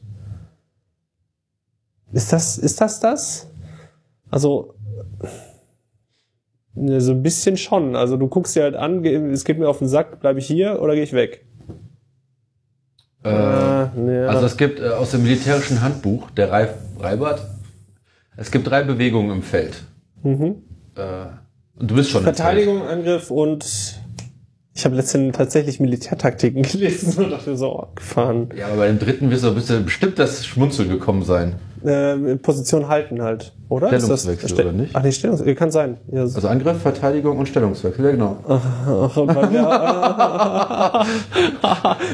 Ist 2.14 2.32
das, 2.32 2.58
ist 2.58 2.80
das 2.80 3.00
das? 3.00 3.48
Also, 4.30 4.76
ne, 6.76 7.02
so 7.02 7.12
ein 7.12 7.24
bisschen 7.24 7.58
schon. 7.58 7.96
Also 7.96 8.18
du 8.18 8.28
guckst 8.28 8.56
dir 8.56 8.64
halt 8.64 8.76
an, 8.76 9.04
es 9.06 9.44
geht 9.44 9.60
mir 9.60 9.68
auf 9.68 9.80
den 9.80 9.88
Sack, 9.88 10.20
bleibe 10.22 10.40
ich 10.40 10.48
hier 10.48 10.82
oder 10.82 10.94
gehe 10.94 11.04
ich 11.04 11.14
weg? 11.14 11.46
Äh, 13.24 13.30
ne, 13.30 14.28
Also 14.30 14.46
es 14.46 14.58
gibt 14.58 14.80
äh, 14.80 14.90
aus 14.90 15.12
dem 15.12 15.24
militärischen 15.24 15.82
Handbuch, 15.82 16.30
der 16.32 16.52
Reif, 16.52 16.70
Reibert, 17.00 17.46
es 18.36 18.52
gibt 18.52 18.68
drei 18.68 18.84
Bewegungen 18.84 19.32
im 19.32 19.44
Feld. 19.44 19.84
mhm. 20.24 20.56
Äh, 20.96 21.26
und 21.76 21.90
du 21.90 21.96
bist 21.96 22.12
schon 22.12 22.20
im 22.20 22.26
Verteidigung, 22.26 22.84
Angriff 22.84 23.32
und 23.32 23.66
ich 24.76 24.86
habe 24.86 24.96
letztens 24.96 25.36
tatsächlich 25.36 25.80
Militärtaktiken 25.80 26.62
gelesen 26.72 27.26
und 27.26 27.32
dachte 27.32 27.56
so, 27.58 27.88
gefahren. 27.96 28.48
Feld. 28.48 28.60
Ja, 28.60 28.68
aber 28.68 28.78
bei 28.78 28.88
dem 28.88 29.00
dritten 29.00 29.30
wirst 29.32 29.44
du, 29.44 29.56
wirst 29.56 29.70
du 29.70 29.82
bestimmt 29.82 30.20
das 30.20 30.46
Schmunzeln 30.46 30.90
gekommen 30.90 31.24
sein. 31.24 31.56
Äh, 31.86 32.36
Position 32.38 32.88
halten 32.88 33.22
halt, 33.22 33.54
oder? 33.70 33.88
Stellungswechsel, 33.88 34.34
Ist 34.34 34.58
das, 34.58 34.66
oder 34.66 34.72
nicht? 34.72 34.96
Ach 34.96 35.04
nee, 35.04 35.12
Stellungswechsel, 35.12 35.56
kann 35.56 35.72
sein. 35.72 35.98
Ja, 36.12 36.26
so. 36.28 36.36
Also 36.38 36.48
Angriff, 36.48 36.82
Verteidigung 36.82 37.38
und 37.38 37.48
Stellungswechsel, 37.48 38.06
ja 38.06 38.12
genau. 38.12 38.38
Ach, 38.48 39.18
und 39.18 39.28
bei 39.34 39.50
mir, 39.50 39.64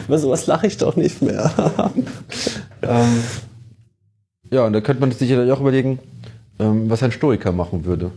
Über 0.08 0.18
sowas 0.18 0.48
lache 0.48 0.68
ich 0.68 0.78
doch 0.78 0.96
nicht 0.96 1.22
mehr. 1.22 1.52
Ähm, 2.82 3.24
ja, 4.52 4.66
und 4.66 4.74
da 4.74 4.82
könnte 4.82 5.02
man 5.02 5.12
sich 5.12 5.20
sicherlich 5.20 5.52
auch 5.52 5.60
überlegen, 5.60 6.00
ähm, 6.60 6.90
was 6.90 7.04
ein 7.04 7.12
Stoiker 7.12 7.52
machen 7.52 7.86
würde. 7.86 8.12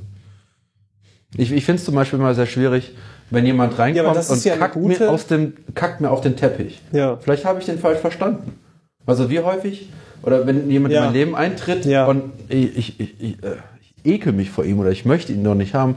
Ich, 1.36 1.52
ich 1.52 1.64
finde 1.64 1.78
es 1.78 1.84
zum 1.84 1.94
Beispiel 1.94 2.18
immer 2.18 2.34
sehr 2.34 2.46
schwierig, 2.46 2.94
wenn 3.30 3.46
jemand 3.46 3.78
reinkommt 3.78 4.16
ist 4.16 4.30
und 4.30 4.44
ja 4.44 4.56
kackt, 4.56 4.76
mir 4.76 5.10
aus 5.10 5.26
dem, 5.26 5.54
kackt 5.74 6.00
mir 6.00 6.10
auf 6.10 6.20
den 6.20 6.36
Teppich. 6.36 6.80
ja. 6.92 7.16
Vielleicht 7.16 7.44
habe 7.44 7.58
ich 7.58 7.66
den 7.66 7.78
falsch 7.78 7.98
verstanden. 7.98 8.58
Also 9.06 9.30
wie 9.30 9.40
häufig, 9.40 9.90
oder 10.22 10.46
wenn 10.46 10.70
jemand 10.70 10.92
Ja. 10.94 11.00
in 11.00 11.04
mein 11.06 11.14
Leben 11.14 11.34
eintritt 11.34 11.84
Ja. 11.84 12.06
und 12.06 12.24
ich, 12.48 12.76
ich, 12.76 13.00
ich, 13.00 13.20
ich, 13.20 13.42
äh, 13.42 13.56
ich 13.80 14.12
ekel 14.12 14.32
mich 14.32 14.50
vor 14.50 14.64
ihm 14.64 14.78
oder 14.78 14.90
ich 14.90 15.04
möchte 15.04 15.32
ihn 15.32 15.42
noch 15.42 15.54
nicht 15.54 15.74
haben, 15.74 15.96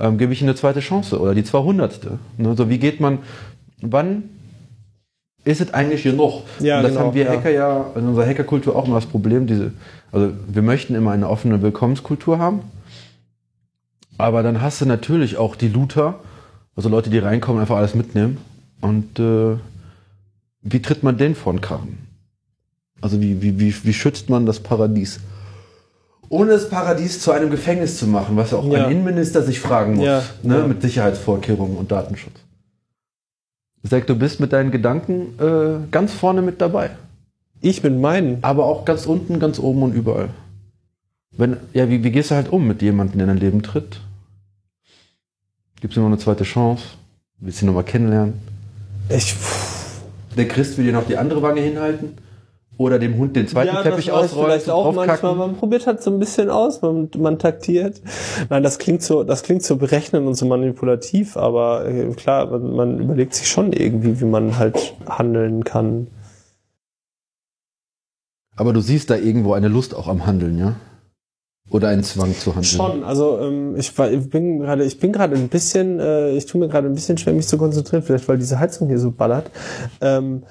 ähm, 0.00 0.18
gebe 0.18 0.32
ich 0.32 0.40
ihm 0.40 0.46
eine 0.48 0.54
zweite 0.54 0.80
Chance 0.80 1.20
oder 1.20 1.34
die 1.34 1.44
200. 1.44 2.00
Ne? 2.38 2.54
So 2.56 2.68
wie 2.70 2.78
geht 2.78 3.00
man, 3.00 3.18
wann 3.80 4.24
ist 5.44 5.60
es 5.60 5.74
eigentlich 5.74 6.02
genug? 6.04 6.42
Ja, 6.60 6.78
und 6.78 6.84
das 6.84 6.92
genau, 6.92 7.06
haben 7.06 7.14
wir 7.14 7.24
ja. 7.24 7.30
Hacker 7.32 7.50
ja 7.50 7.86
in 7.96 8.06
unserer 8.08 8.26
Hackerkultur 8.26 8.76
auch 8.76 8.86
immer 8.86 8.96
das 8.96 9.06
Problem, 9.06 9.46
diese, 9.46 9.72
also 10.12 10.30
wir 10.46 10.62
möchten 10.62 10.94
immer 10.94 11.10
eine 11.10 11.28
offene 11.28 11.60
Willkommenskultur 11.62 12.38
haben, 12.38 12.60
aber 14.18 14.42
dann 14.42 14.60
hast 14.62 14.80
du 14.80 14.86
natürlich 14.86 15.36
auch 15.36 15.56
die 15.56 15.68
Looter, 15.68 16.20
also 16.76 16.88
Leute, 16.88 17.10
die 17.10 17.18
reinkommen, 17.18 17.60
einfach 17.60 17.76
alles 17.76 17.94
mitnehmen 17.94 18.38
und 18.80 19.18
äh, 19.18 19.56
wie 20.62 20.80
tritt 20.80 21.02
man 21.02 21.18
den 21.18 21.34
vor 21.34 21.52
den 21.52 21.60
Karren? 21.60 21.98
Also 23.02 23.20
wie, 23.20 23.42
wie, 23.42 23.60
wie, 23.60 23.74
wie 23.84 23.92
schützt 23.92 24.30
man 24.30 24.46
das 24.46 24.60
Paradies? 24.60 25.20
Ohne 26.30 26.52
das 26.52 26.70
Paradies 26.70 27.20
zu 27.20 27.30
einem 27.32 27.50
Gefängnis 27.50 27.98
zu 27.98 28.06
machen, 28.06 28.36
was 28.36 28.54
auch 28.54 28.64
Ja. 28.64 28.86
ein 28.86 28.92
Innenminister 28.92 29.42
sich 29.42 29.60
fragen 29.60 29.96
muss, 29.96 30.06
Ja, 30.06 30.22
ne, 30.42 30.58
ja. 30.60 30.66
mit 30.66 30.80
Sicherheitsvorkehrungen 30.80 31.76
und 31.76 31.92
Datenschutz. 31.92 32.32
Sag, 33.82 34.06
du 34.06 34.14
bist 34.14 34.40
mit 34.40 34.52
deinen 34.54 34.70
Gedanken 34.70 35.34
äh, 35.38 35.90
ganz 35.90 36.12
vorne 36.14 36.40
mit 36.40 36.60
dabei. 36.62 36.90
Ich 37.60 37.82
mit 37.82 37.98
meinen. 38.00 38.38
Aber 38.42 38.64
auch 38.66 38.84
ganz 38.84 39.04
unten, 39.06 39.40
ganz 39.40 39.58
oben 39.58 39.82
und 39.82 39.92
überall. 39.94 40.30
Wenn, 41.36 41.56
ja, 41.72 41.88
wie, 41.90 42.02
wie 42.04 42.10
gehst 42.12 42.30
du 42.30 42.34
halt 42.36 42.50
um 42.50 42.66
mit 42.66 42.80
jemandem, 42.82 43.18
der 43.18 43.24
in 43.28 43.34
dein 43.34 43.44
Leben 43.44 43.62
tritt? 43.62 44.00
Gibst 45.80 45.96
du 45.96 46.00
ihm 46.00 46.04
noch 46.04 46.10
eine 46.10 46.18
zweite 46.18 46.44
Chance? 46.44 46.84
Willst 47.40 47.60
du 47.60 47.64
ihn 47.64 47.66
nochmal 47.66 47.84
kennenlernen? 47.84 48.34
Ich, 49.08 49.34
Der 50.36 50.46
Christ 50.46 50.78
will 50.78 50.84
dir 50.84 50.92
noch 50.92 51.06
die 51.06 51.16
andere 51.16 51.42
Wange 51.42 51.60
hinhalten? 51.60 52.16
Oder 52.82 52.98
dem 52.98 53.16
Hund 53.16 53.36
den 53.36 53.46
zweiten 53.46 53.76
ja, 53.76 53.82
Teppich 53.82 54.10
ausrollen, 54.10 54.50
vielleicht 54.50 54.68
auch 54.68 54.92
manchmal. 54.92 55.36
Man 55.36 55.54
probiert 55.56 55.86
halt 55.86 56.02
so 56.02 56.10
ein 56.10 56.18
bisschen 56.18 56.50
aus, 56.50 56.82
man, 56.82 57.08
man 57.16 57.38
taktiert. 57.38 58.02
Nein, 58.50 58.64
das 58.64 58.80
klingt 58.80 59.02
so, 59.02 59.22
das 59.22 59.44
klingt 59.44 59.62
so 59.62 59.76
berechnend 59.76 60.26
und 60.26 60.34
so 60.34 60.46
manipulativ, 60.46 61.36
aber 61.36 61.86
äh, 61.86 62.12
klar, 62.14 62.50
man, 62.50 62.74
man 62.74 62.98
überlegt 62.98 63.34
sich 63.34 63.46
schon 63.46 63.72
irgendwie, 63.72 64.20
wie 64.20 64.24
man 64.24 64.58
halt 64.58 64.96
handeln 65.06 65.62
kann. 65.62 66.08
Aber 68.56 68.72
du 68.72 68.80
siehst 68.80 69.10
da 69.10 69.16
irgendwo 69.16 69.52
eine 69.52 69.68
Lust 69.68 69.94
auch 69.94 70.08
am 70.08 70.26
Handeln, 70.26 70.58
ja? 70.58 70.74
Oder 71.70 71.86
einen 71.88 72.02
Zwang 72.02 72.34
zu 72.34 72.56
handeln? 72.56 72.64
Schon, 72.64 73.04
also 73.04 73.38
ähm, 73.38 73.76
ich, 73.76 73.96
ich 73.96 74.28
bin 74.28 74.58
gerade, 74.58 74.84
ich 74.84 74.98
bin 74.98 75.12
gerade 75.12 75.36
ein 75.36 75.48
bisschen, 75.48 76.00
äh, 76.00 76.32
ich 76.32 76.46
tue 76.46 76.60
mir 76.60 76.66
gerade 76.66 76.88
ein 76.88 76.94
bisschen 76.94 77.16
schwer, 77.16 77.32
mich 77.32 77.46
zu 77.46 77.58
konzentrieren, 77.58 78.02
vielleicht 78.02 78.26
weil 78.26 78.38
diese 78.38 78.58
Heizung 78.58 78.88
hier 78.88 78.98
so 78.98 79.12
ballert. 79.12 79.52
Ähm, 80.00 80.42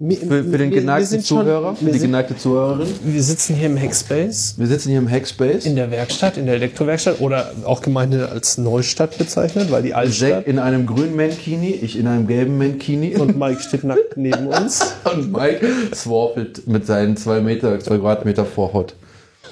Für, 0.00 0.44
für 0.44 0.58
den 0.58 0.70
geneigten 0.70 1.06
sind 1.08 1.26
schon- 1.26 1.38
Zuhörer, 1.40 1.74
für 1.74 1.86
die 1.90 1.98
geneigte 1.98 2.36
Zuhörerin. 2.36 2.86
wir 3.02 3.20
sitzen 3.22 3.56
hier 3.56 3.66
im 3.66 3.76
Hackspace 3.76 4.54
Wir 4.56 4.66
sitzen 4.68 4.90
hier 4.90 4.98
im 4.98 5.10
Hackspace. 5.10 5.66
in 5.66 5.74
der 5.74 5.90
Werkstatt, 5.90 6.36
in 6.36 6.46
der 6.46 6.54
Elektrowerkstatt 6.54 7.20
oder 7.20 7.50
auch 7.64 7.80
gemeinhin 7.82 8.20
als 8.20 8.58
Neustadt 8.58 9.18
bezeichnet, 9.18 9.72
weil 9.72 9.82
die 9.82 9.94
Altstadt 9.94 10.46
in 10.46 10.60
einem 10.60 10.86
grünen 10.86 11.16
Mankini, 11.16 11.70
ich 11.72 11.98
in 11.98 12.06
einem 12.06 12.28
gelben 12.28 12.58
Mankini. 12.58 13.16
und 13.16 13.36
Mike 13.36 13.60
steht 13.60 13.82
nackt 13.82 14.16
neben 14.16 14.46
uns. 14.46 14.94
Und 15.12 15.32
Mike 15.32 15.66
swarpelt 15.92 16.68
mit 16.68 16.86
seinen 16.86 17.16
zwei 17.16 17.40
Meter, 17.40 17.80
zwei 17.80 17.96
Quadratmeter 17.98 18.44
Vorhaut. 18.44 18.94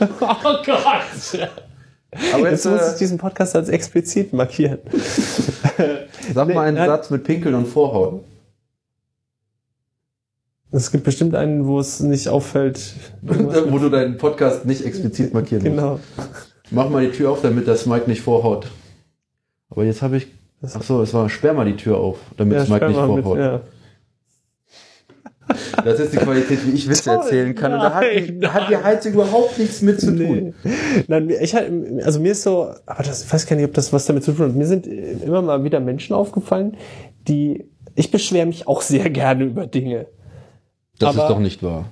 oh 0.00 0.06
Gott! 0.20 1.48
Aber 2.32 2.50
Jetzt 2.50 2.64
jetzt, 2.64 2.72
muss 2.72 2.80
ich 2.88 2.94
äh, 2.94 2.98
diesen 3.00 3.18
Podcast 3.18 3.56
als 3.56 3.68
explizit 3.68 4.32
markieren. 4.32 4.78
sag 6.32 6.54
mal 6.54 6.62
einen. 6.66 6.76
Satz 6.76 7.10
mit 7.10 7.24
Pinkeln 7.24 7.54
und 7.56 7.66
Vorhaut. 7.66 8.22
Es 10.72 10.90
gibt 10.90 11.04
bestimmt 11.04 11.34
einen, 11.34 11.66
wo 11.66 11.78
es 11.78 12.00
nicht 12.00 12.28
auffällt. 12.28 12.94
Wo 13.22 13.78
du 13.78 13.88
deinen 13.88 14.16
Podcast 14.18 14.66
nicht 14.66 14.84
explizit 14.84 15.32
markieren 15.32 15.62
musst. 15.62 15.76
Genau. 15.76 16.00
Mach 16.70 16.90
mal 16.90 17.04
die 17.06 17.12
Tür 17.12 17.30
auf, 17.30 17.40
damit 17.42 17.68
das 17.68 17.86
Mike 17.86 18.08
nicht 18.10 18.20
vorhaut. 18.20 18.66
Aber 19.70 19.84
jetzt 19.84 20.02
habe 20.02 20.16
ich. 20.16 20.26
Ach 20.62 20.82
so, 20.82 21.02
es 21.02 21.14
war, 21.14 21.28
sperr 21.28 21.54
mal 21.54 21.64
die 21.66 21.76
Tür 21.76 21.98
auf, 21.98 22.18
damit 22.36 22.58
es 22.58 22.68
Mike 22.68 22.88
nicht 22.88 22.96
mal 22.96 23.08
mit, 23.08 23.22
vorhaut. 23.24 23.38
ja. 23.38 23.60
Das 25.84 26.00
ist 26.00 26.12
die 26.12 26.16
Qualität, 26.16 26.66
wie 26.66 26.72
ich 26.72 26.88
Witze 26.88 27.04
Toll, 27.04 27.14
erzählen 27.18 27.54
kann. 27.54 27.72
Und 27.72 27.78
da 27.78 27.94
hat, 27.94 28.02
nein, 28.02 28.40
die- 28.40 28.46
hat 28.48 28.68
die 28.68 28.76
Heizung 28.76 29.12
überhaupt 29.12 29.56
nichts 29.60 29.80
mit 29.80 30.00
zu 30.00 30.08
tun. 30.16 30.54
Nee. 30.64 30.72
Nein, 31.06 31.30
ich 31.30 31.54
halt, 31.54 31.70
also 32.02 32.18
mir 32.18 32.32
ist 32.32 32.42
so, 32.42 32.70
aber 32.84 33.04
das 33.04 33.22
ich 33.24 33.32
weiß 33.32 33.46
gar 33.46 33.54
nicht, 33.54 33.64
ob 33.66 33.72
das 33.74 33.92
was 33.92 34.06
damit 34.06 34.24
zu 34.24 34.32
tun 34.32 34.46
hat. 34.48 34.54
Mir 34.56 34.66
sind 34.66 34.88
immer 34.88 35.42
mal 35.42 35.62
wieder 35.62 35.78
Menschen 35.78 36.14
aufgefallen, 36.14 36.76
die, 37.28 37.68
ich 37.94 38.10
beschwere 38.10 38.46
mich 38.46 38.66
auch 38.66 38.80
sehr 38.80 39.08
gerne 39.10 39.44
über 39.44 39.68
Dinge. 39.68 40.06
Das 40.98 41.10
Aber- 41.10 41.24
ist 41.24 41.30
doch 41.30 41.38
nicht 41.38 41.62
wahr. 41.62 41.86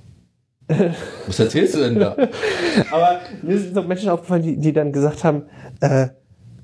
Was 1.26 1.38
erzählst 1.38 1.74
du 1.74 1.80
denn 1.80 1.98
da? 1.98 2.12
Aber 2.90 3.20
mir 3.42 3.58
sind 3.58 3.74
so 3.74 3.82
Menschen 3.82 4.08
aufgefallen, 4.08 4.42
die, 4.42 4.56
die 4.56 4.72
dann 4.72 4.92
gesagt 4.92 5.22
haben, 5.22 5.42
äh, 5.80 6.08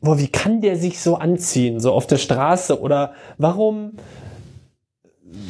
boah, 0.01 0.19
wie 0.19 0.29
kann 0.29 0.63
der 0.63 0.77
sich 0.77 1.01
so 1.01 1.17
anziehen, 1.17 1.81
so 1.81 1.93
auf 1.93 2.07
der 2.07 2.17
Straße 2.17 2.81
oder 2.81 3.13
warum, 3.37 3.93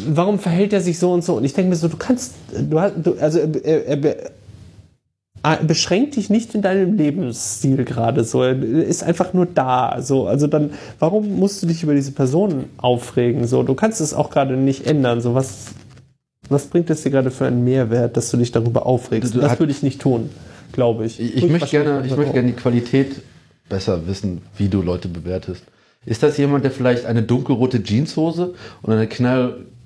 warum 0.09 0.41
verhält 0.41 0.73
er 0.73 0.81
sich 0.81 0.99
so 0.99 1.13
und 1.13 1.23
so? 1.23 1.35
Und 1.37 1.45
ich 1.45 1.55
denke 1.55 1.71
mir 1.71 1.77
so, 1.77 1.87
du 1.87 1.97
kannst, 1.97 2.35
du 2.53 2.81
hast, 2.81 2.95
du, 2.97 3.15
also 3.21 3.39
er, 3.39 3.87
er, 3.87 4.05
er 4.05 4.31
er 5.43 5.57
beschränkt 5.65 6.17
dich 6.17 6.29
nicht 6.29 6.55
in 6.55 6.61
deinem 6.63 6.95
Lebensstil 6.99 7.85
gerade 7.85 8.25
so, 8.25 8.43
er 8.43 8.61
ist 8.63 9.03
einfach 9.03 9.33
nur 9.33 9.47
da, 9.47 9.97
so, 10.01 10.27
also 10.27 10.47
dann, 10.47 10.73
warum 10.99 11.37
musst 11.37 11.63
du 11.63 11.67
dich 11.67 11.83
über 11.83 11.95
diese 11.95 12.13
Person 12.13 12.67
aufregen, 12.77 13.47
so, 13.47 13.63
du 13.63 13.75
kannst 13.75 14.01
es 14.03 14.13
auch 14.13 14.31
gerade 14.31 14.57
nicht 14.57 14.87
ändern, 14.87 15.21
so, 15.23 15.35
was, 15.35 15.69
was 16.51 16.67
bringt 16.67 16.91
es 16.91 17.03
dir 17.03 17.11
gerade 17.11 17.31
für 17.31 17.47
einen 17.47 17.65
Mehrwert, 17.65 18.17
dass 18.17 18.31
du 18.31 18.37
dich 18.37 18.53
darüber 18.53 18.85
aufregst? 18.87 19.35
Du- 19.35 19.41
das 19.41 19.59
würde 19.59 19.73
ich 19.73 19.83
nicht 19.83 20.01
tun, 20.01 20.31
glaube 20.73 21.07
ich. 21.07 21.19
Ich, 21.21 21.37
ich 21.37 21.49
möchte 21.49 21.69
gerne, 21.69 22.03
ich 22.07 22.17
möchte 22.17 22.33
gerne 22.35 22.49
die 22.49 22.55
Qualität 22.57 23.17
besser 23.69 24.07
wissen, 24.07 24.43
wie 24.57 24.69
du 24.69 24.83
Leute 24.83 25.09
bewertest. 25.09 25.63
Ist 26.07 26.23
das 26.23 26.37
jemand, 26.39 26.65
der 26.65 26.71
vielleicht 26.71 27.05
eine 27.07 27.23
dunkelrote 27.23 27.83
Jeanshose 27.83 28.55
und 28.83 28.93
eine 28.93 29.07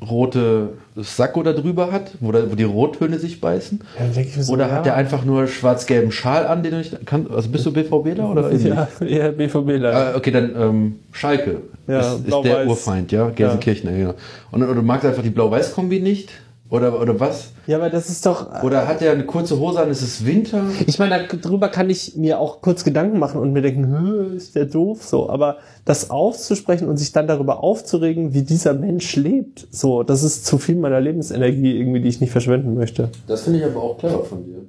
knallrote 0.00 0.68
Sakko 0.96 1.42
da 1.42 1.53
drüber 1.53 1.90
hat, 1.90 2.12
wo, 2.20 2.31
da, 2.31 2.50
wo 2.50 2.55
die 2.55 2.62
Rottöne 2.64 3.18
sich 3.18 3.40
beißen? 3.40 3.81
Ja, 3.98 4.42
so, 4.42 4.53
Oder 4.53 4.68
ja. 4.68 4.72
hat 4.74 4.87
der 4.87 4.94
einfach 4.94 5.24
nur 5.24 5.46
schwarz-gelben 5.48 6.12
Schal 6.12 6.46
an, 6.46 6.62
den 6.62 6.70
du 6.72 6.79
nicht 6.79 7.05
kann? 7.07 7.27
Also 7.35 7.48
bist 7.48 7.66
du 7.66 7.72
BVBler 7.72 8.31
oder? 8.31 8.53
Ja, 8.55 8.88
eher 9.05 9.33
BVBler. 9.33 10.14
Äh, 10.14 10.16
okay, 10.16 10.31
dann 10.31 10.53
ähm, 10.57 10.94
Schalke 11.12 11.62
Ja, 11.88 12.00
ist, 12.14 12.27
ist 12.29 12.44
der. 12.44 12.66
Urfeind, 12.68 13.11
ja, 13.12 13.31
Gelsenkirchen, 13.31 13.90
ja. 13.90 13.96
genau. 13.98 14.14
Und, 14.53 14.62
oder 14.62 14.74
du 14.77 14.83
magst 14.83 15.05
einfach 15.05 15.22
die 15.22 15.31
Blau-Weiß-Kombi 15.31 15.98
nicht? 16.00 16.31
Oder, 16.70 16.98
oder 16.98 17.20
was? 17.20 17.50
Ja, 17.66 17.77
aber 17.77 17.90
das 17.90 18.09
ist 18.09 18.24
doch. 18.24 18.62
Oder 18.62 18.88
hat 18.88 19.03
er 19.03 19.12
eine 19.12 19.27
kurze 19.27 19.59
Hose 19.61 19.81
an, 19.81 19.90
ist 19.90 20.00
es 20.00 20.24
Winter? 20.24 20.64
Ich 20.87 20.98
meine, 20.98 21.29
darüber 21.29 21.68
kann 21.68 21.90
ich 21.90 22.16
mir 22.16 22.40
auch 22.40 22.62
kurz 22.62 22.85
Gedanken 22.85 23.18
machen 23.18 23.38
und 23.38 23.53
mir 23.53 23.61
denken, 23.61 23.87
"Hö, 23.87 24.35
ist 24.35 24.55
der 24.55 24.64
doof 24.64 25.05
so. 25.05 25.29
Aber 25.29 25.59
das 25.85 26.09
auszusprechen 26.11 26.88
und 26.88 26.96
sich 26.96 27.12
dann 27.12 27.27
darüber 27.27 27.62
aufzuregen, 27.62 28.33
wie 28.33 28.42
dieser 28.42 28.72
Mensch 28.72 29.14
lebt, 29.14 29.68
so, 29.70 30.03
das 30.03 30.22
ist 30.22 30.46
zu 30.46 30.57
viel 30.57 30.77
meiner 30.77 31.00
Lebensenergie 31.00 31.79
irgendwie, 31.79 32.00
die 32.00 32.09
ich 32.09 32.20
nicht 32.20 32.31
verschwenden 32.33 32.74
möchte. 32.74 33.11
Das 33.27 33.42
finde 33.42 33.59
ich 33.59 33.64
aber 33.66 33.83
auch 33.83 33.98
clever 33.98 34.24
von 34.24 34.44
dir. 34.44 34.62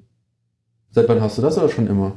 Seit 0.91 1.07
wann 1.07 1.21
hast 1.21 1.37
du 1.37 1.41
das 1.41 1.57
oder 1.57 1.69
schon 1.69 1.87
immer? 1.87 2.11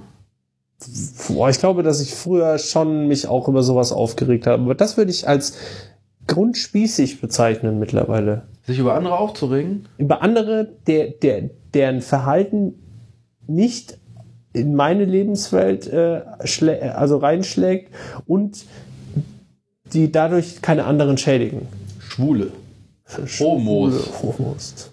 Boah, 1.29 1.51
ich 1.51 1.59
glaube, 1.59 1.83
dass 1.83 2.01
ich 2.01 2.15
früher 2.15 2.59
schon 2.59 3.09
mich 3.09 3.27
auch 3.29 3.49
über 3.49 3.63
sowas 3.63 3.93
aufgeregt 3.93 4.47
habe. 4.47 4.63
Aber 4.63 4.75
das 4.75 4.97
würde 4.97 5.11
ich 5.11 5.27
als 5.27 5.55
grundspießig 6.27 7.21
bezeichnen 7.21 7.79
mittlerweile. 7.79 8.43
Sich 8.69 8.79
über 8.79 8.95
andere 8.95 9.19
aufzuregen? 9.19 9.89
Über 9.97 10.21
andere, 10.21 10.69
der, 10.87 11.09
der, 11.09 11.49
deren 11.73 12.03
Verhalten 12.03 12.75
nicht 13.47 13.97
in 14.53 14.75
meine 14.75 15.07
Lebenswelt 15.07 15.87
äh, 15.87 16.21
also 16.95 17.17
reinschlägt 17.17 17.95
und 18.27 18.67
die 19.95 20.13
dadurch 20.13 20.61
keine 20.61 20.85
anderen 20.85 21.17
schädigen. 21.17 21.67
Schwule. 21.99 22.53
Homos. 23.41 24.23
Homos. 24.23 24.91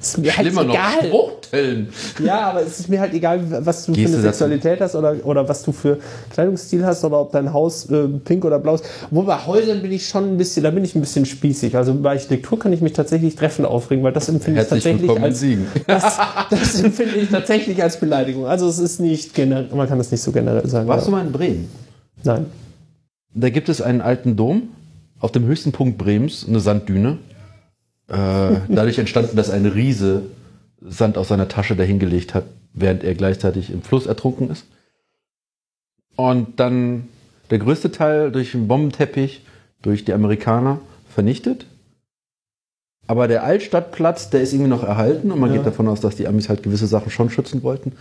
Ist 0.00 0.16
mir 0.18 0.30
Schlimmer 0.30 0.58
halt 0.58 0.68
noch, 0.68 0.74
egal. 0.74 1.06
Spruchtellen. 1.06 1.88
Ja, 2.24 2.50
aber 2.50 2.62
es 2.62 2.78
ist 2.78 2.88
mir 2.88 3.00
halt 3.00 3.12
egal, 3.14 3.40
was 3.66 3.84
du 3.84 3.92
Gehst 3.92 4.06
für 4.06 4.12
du 4.12 4.22
eine? 4.22 4.32
Sexualität 4.32 4.80
hast 4.80 4.94
oder, 4.94 5.16
oder 5.24 5.48
was 5.48 5.64
du 5.64 5.72
für 5.72 5.98
Kleidungsstil 6.30 6.86
hast 6.86 7.04
oder 7.04 7.20
ob 7.20 7.32
dein 7.32 7.52
Haus 7.52 7.90
äh, 7.90 8.06
pink 8.06 8.44
oder 8.44 8.60
blau 8.60 8.76
ist. 8.76 8.84
Wo 9.10 9.22
bei 9.22 9.44
Häusern 9.44 9.82
bin 9.82 9.90
ich 9.90 10.06
schon 10.06 10.34
ein 10.34 10.36
bisschen, 10.36 10.62
da 10.62 10.70
bin 10.70 10.84
ich 10.84 10.94
ein 10.94 11.00
bisschen 11.00 11.26
spießig. 11.26 11.76
Also 11.76 11.94
bei 11.94 12.10
Architektur 12.10 12.60
kann 12.60 12.72
ich 12.72 12.80
mich 12.80 12.92
tatsächlich 12.92 13.34
treffend 13.34 13.66
aufregen, 13.66 14.04
weil 14.04 14.12
das 14.12 14.28
empfinde 14.28 14.60
ich 14.60 14.68
Herzlich 14.68 14.84
tatsächlich 14.84 15.02
willkommen 15.02 15.24
in 15.24 15.24
als, 15.24 15.40
Siegen. 15.40 15.66
das, 15.88 16.18
das 16.48 16.80
empfinde 16.80 17.16
ich 17.16 17.28
tatsächlich 17.28 17.82
als 17.82 17.98
Beleidigung. 17.98 18.46
Also 18.46 18.68
es 18.68 18.78
ist 18.78 19.00
nicht 19.00 19.34
generell, 19.34 19.66
man 19.74 19.88
kann 19.88 19.98
das 19.98 20.12
nicht 20.12 20.22
so 20.22 20.30
generell 20.30 20.68
sagen. 20.68 20.86
Warst 20.86 21.08
du 21.08 21.10
ja. 21.10 21.16
mal 21.16 21.26
in 21.26 21.32
Bremen? 21.32 21.68
Nein. 22.22 22.46
Da 23.34 23.50
gibt 23.50 23.68
es 23.68 23.82
einen 23.82 24.00
alten 24.00 24.36
Dom, 24.36 24.68
auf 25.18 25.32
dem 25.32 25.44
höchsten 25.46 25.72
Punkt 25.72 25.98
Bremens, 25.98 26.46
eine 26.48 26.60
Sanddüne. 26.60 27.18
Äh, 28.08 28.60
dadurch 28.68 28.98
entstanden, 28.98 29.36
dass 29.36 29.50
ein 29.50 29.66
Riese 29.66 30.22
Sand 30.80 31.18
aus 31.18 31.28
seiner 31.28 31.48
Tasche 31.48 31.76
dahingelegt 31.76 32.34
hat, 32.34 32.44
während 32.72 33.04
er 33.04 33.14
gleichzeitig 33.14 33.70
im 33.70 33.82
Fluss 33.82 34.06
ertrunken 34.06 34.50
ist. 34.50 34.64
Und 36.16 36.58
dann 36.60 37.08
der 37.50 37.58
größte 37.58 37.92
Teil 37.92 38.30
durch 38.32 38.54
einen 38.54 38.68
Bombenteppich, 38.68 39.44
durch 39.82 40.04
die 40.04 40.12
Amerikaner 40.12 40.80
vernichtet. 41.08 41.66
Aber 43.06 43.26
der 43.28 43.42
Altstadtplatz, 43.44 44.30
der 44.30 44.42
ist 44.42 44.52
irgendwie 44.52 44.70
noch 44.70 44.84
erhalten 44.84 45.30
und 45.30 45.40
man 45.40 45.50
Ja. 45.50 45.56
geht 45.58 45.66
davon 45.66 45.88
aus, 45.88 46.00
dass 46.00 46.16
die 46.16 46.26
Amis 46.28 46.48
halt 46.48 46.62
gewisse 46.62 46.86
Sachen 46.86 47.10
schon 47.10 47.30
schützen 47.30 47.62
wollten. 47.62 47.92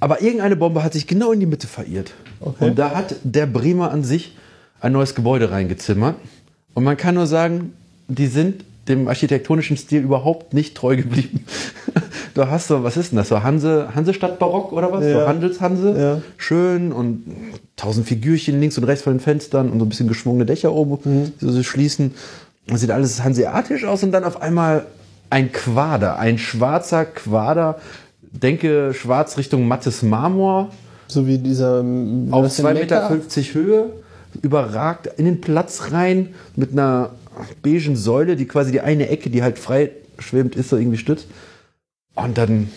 Aber 0.00 0.20
irgendeine 0.22 0.56
Bombe 0.56 0.84
hat 0.84 0.92
sich 0.92 1.06
genau 1.06 1.32
in 1.32 1.40
die 1.40 1.46
Mitte 1.46 1.66
verirrt. 1.66 2.12
Okay. 2.40 2.66
Und 2.66 2.78
da 2.78 2.94
hat 2.94 3.16
der 3.24 3.46
Bremer 3.46 3.90
an 3.90 4.04
sich 4.04 4.36
ein 4.80 4.92
neues 4.92 5.14
Gebäude 5.14 5.50
reingezimmert. 5.50 6.16
Und 6.74 6.84
man 6.84 6.96
kann 6.96 7.14
nur 7.16 7.26
sagen, 7.26 7.72
die 8.06 8.26
sind 8.28 8.64
dem 8.88 9.08
architektonischen 9.08 9.76
Stil 9.76 10.02
überhaupt 10.02 10.54
nicht 10.54 10.76
treu 10.76 10.96
geblieben. 10.96 11.44
da 12.34 12.48
hast 12.50 12.70
du, 12.70 12.82
was 12.82 12.96
ist 12.96 13.12
denn 13.12 13.18
das? 13.18 13.28
So 13.28 13.42
Hanse, 13.42 13.88
Hansestadt 13.94 14.38
Barock 14.38 14.72
oder 14.72 14.92
was? 14.92 15.04
So 15.04 15.10
Ja. 15.10 15.26
Handelshanse. 15.26 15.94
Ja. 15.98 16.22
Schön 16.36 16.92
und 16.92 17.24
tausend 17.76 18.06
Figürchen 18.06 18.60
links 18.60 18.78
und 18.78 18.84
rechts 18.84 19.02
von 19.04 19.14
den 19.14 19.20
Fenstern 19.20 19.70
und 19.70 19.78
so 19.78 19.84
ein 19.84 19.88
bisschen 19.88 20.08
geschwungene 20.08 20.46
Dächer 20.46 20.72
oben, 20.72 20.98
Mhm. 21.04 21.32
die 21.40 21.44
so, 21.44 21.50
so 21.52 21.62
schließen. 21.62 22.14
Das 22.66 22.80
sieht 22.80 22.90
alles 22.90 23.22
hanseatisch 23.22 23.84
aus 23.84 24.02
und 24.02 24.12
dann 24.12 24.24
auf 24.24 24.42
einmal 24.42 24.86
ein 25.30 25.52
Quader, 25.52 26.18
ein 26.18 26.38
schwarzer 26.38 27.04
Quader. 27.04 27.78
Denke 28.30 28.92
schwarz 28.94 29.38
Richtung 29.38 29.66
mattes 29.66 30.02
Marmor 30.02 30.68
So 31.06 31.26
wie 31.26 31.38
dieser 31.38 31.80
ähm, 31.80 32.28
auf 32.30 32.44
was 32.44 32.58
in 32.58 32.66
2,50 32.66 32.74
Mekka? 32.74 33.08
Meter 33.10 33.54
Höhe, 33.54 33.90
überragt 34.42 35.06
in 35.16 35.24
den 35.24 35.40
Platz 35.40 35.90
rein 35.92 36.34
mit 36.56 36.72
einer 36.72 37.10
beigen 37.62 37.96
Säule, 37.96 38.36
die 38.36 38.46
quasi 38.46 38.72
die 38.72 38.80
eine 38.80 39.08
Ecke, 39.08 39.30
die 39.30 39.42
halt 39.42 39.58
frei 39.58 39.90
schwebend 40.18 40.56
ist, 40.56 40.70
so 40.70 40.76
irgendwie 40.76 40.98
stützt. 40.98 41.26
Und 42.14 42.36
dann, 42.38 42.68